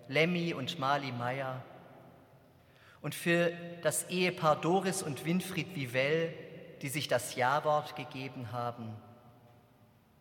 Lemmy 0.08 0.54
und 0.54 0.80
Mali 0.80 1.12
Meyer, 1.12 1.64
und 3.02 3.14
für 3.14 3.52
das 3.84 4.10
Ehepaar 4.10 4.60
Doris 4.60 5.04
und 5.04 5.26
Winfried 5.26 5.76
Vivell, 5.76 6.34
die 6.86 6.90
sich 6.90 7.08
das 7.08 7.34
Ja-Wort 7.34 7.96
gegeben 7.96 8.52
haben. 8.52 8.96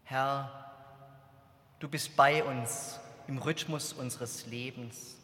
Herr, 0.03 0.73
du 1.79 1.91
bist 1.91 2.17
bei 2.17 2.43
uns 2.43 2.99
im 3.27 3.37
Rhythmus 3.37 3.93
unseres 3.93 4.47
Lebens. 4.47 5.19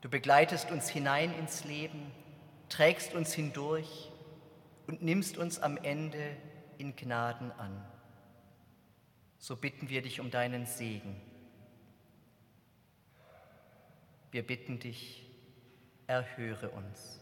Du 0.00 0.10
begleitest 0.10 0.72
uns 0.72 0.88
hinein 0.88 1.32
ins 1.38 1.62
Leben, 1.62 2.10
trägst 2.68 3.14
uns 3.14 3.32
hindurch 3.32 4.10
und 4.88 5.00
nimmst 5.00 5.38
uns 5.38 5.60
am 5.60 5.76
Ende 5.76 6.36
in 6.76 6.96
Gnaden 6.96 7.52
an. 7.52 7.80
So 9.38 9.54
bitten 9.54 9.90
wir 9.90 10.02
dich 10.02 10.18
um 10.18 10.32
deinen 10.32 10.66
Segen. 10.66 11.20
Wir 14.32 14.44
bitten 14.44 14.80
dich, 14.80 15.24
erhöre 16.08 16.70
uns. 16.70 17.21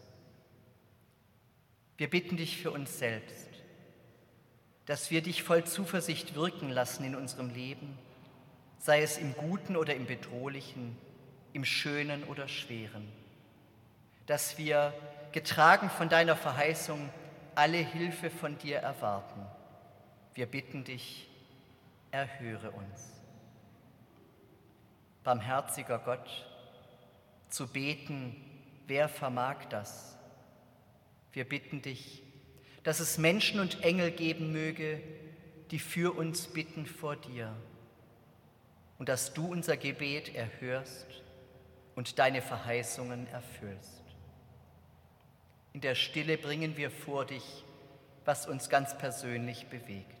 Wir 2.01 2.09
bitten 2.09 2.35
dich 2.35 2.57
für 2.57 2.71
uns 2.71 2.97
selbst, 2.97 3.47
dass 4.87 5.11
wir 5.11 5.21
dich 5.21 5.43
voll 5.43 5.65
Zuversicht 5.65 6.33
wirken 6.33 6.71
lassen 6.71 7.03
in 7.03 7.15
unserem 7.15 7.53
Leben, 7.53 7.95
sei 8.79 9.03
es 9.03 9.19
im 9.19 9.35
Guten 9.35 9.75
oder 9.75 9.93
im 9.93 10.07
Bedrohlichen, 10.07 10.97
im 11.53 11.63
Schönen 11.63 12.23
oder 12.23 12.47
Schweren, 12.47 13.07
dass 14.25 14.57
wir, 14.57 14.95
getragen 15.31 15.91
von 15.91 16.09
deiner 16.09 16.35
Verheißung, 16.35 17.07
alle 17.53 17.77
Hilfe 17.77 18.31
von 18.31 18.57
dir 18.57 18.77
erwarten. 18.77 19.45
Wir 20.33 20.47
bitten 20.47 20.83
dich, 20.83 21.29
erhöre 22.09 22.71
uns. 22.71 23.21
Barmherziger 25.23 25.99
Gott, 25.99 26.47
zu 27.49 27.67
beten 27.67 28.35
Wer 28.87 29.07
vermag 29.07 29.65
das? 29.69 30.17
Wir 31.33 31.45
bitten 31.45 31.81
dich, 31.81 32.23
dass 32.83 32.99
es 32.99 33.17
Menschen 33.17 33.59
und 33.59 33.83
Engel 33.83 34.11
geben 34.11 34.51
möge, 34.51 35.01
die 35.71 35.79
für 35.79 36.15
uns 36.17 36.47
bitten 36.47 36.85
vor 36.85 37.15
dir 37.15 37.55
und 38.97 39.09
dass 39.09 39.33
du 39.33 39.47
unser 39.47 39.77
Gebet 39.77 40.35
erhörst 40.35 41.07
und 41.95 42.19
deine 42.19 42.41
Verheißungen 42.41 43.27
erfüllst. 43.27 44.03
In 45.73 45.81
der 45.81 45.95
Stille 45.95 46.37
bringen 46.37 46.75
wir 46.75 46.91
vor 46.91 47.25
dich, 47.25 47.63
was 48.25 48.47
uns 48.47 48.69
ganz 48.69 48.97
persönlich 48.97 49.67
bewegt. 49.67 50.20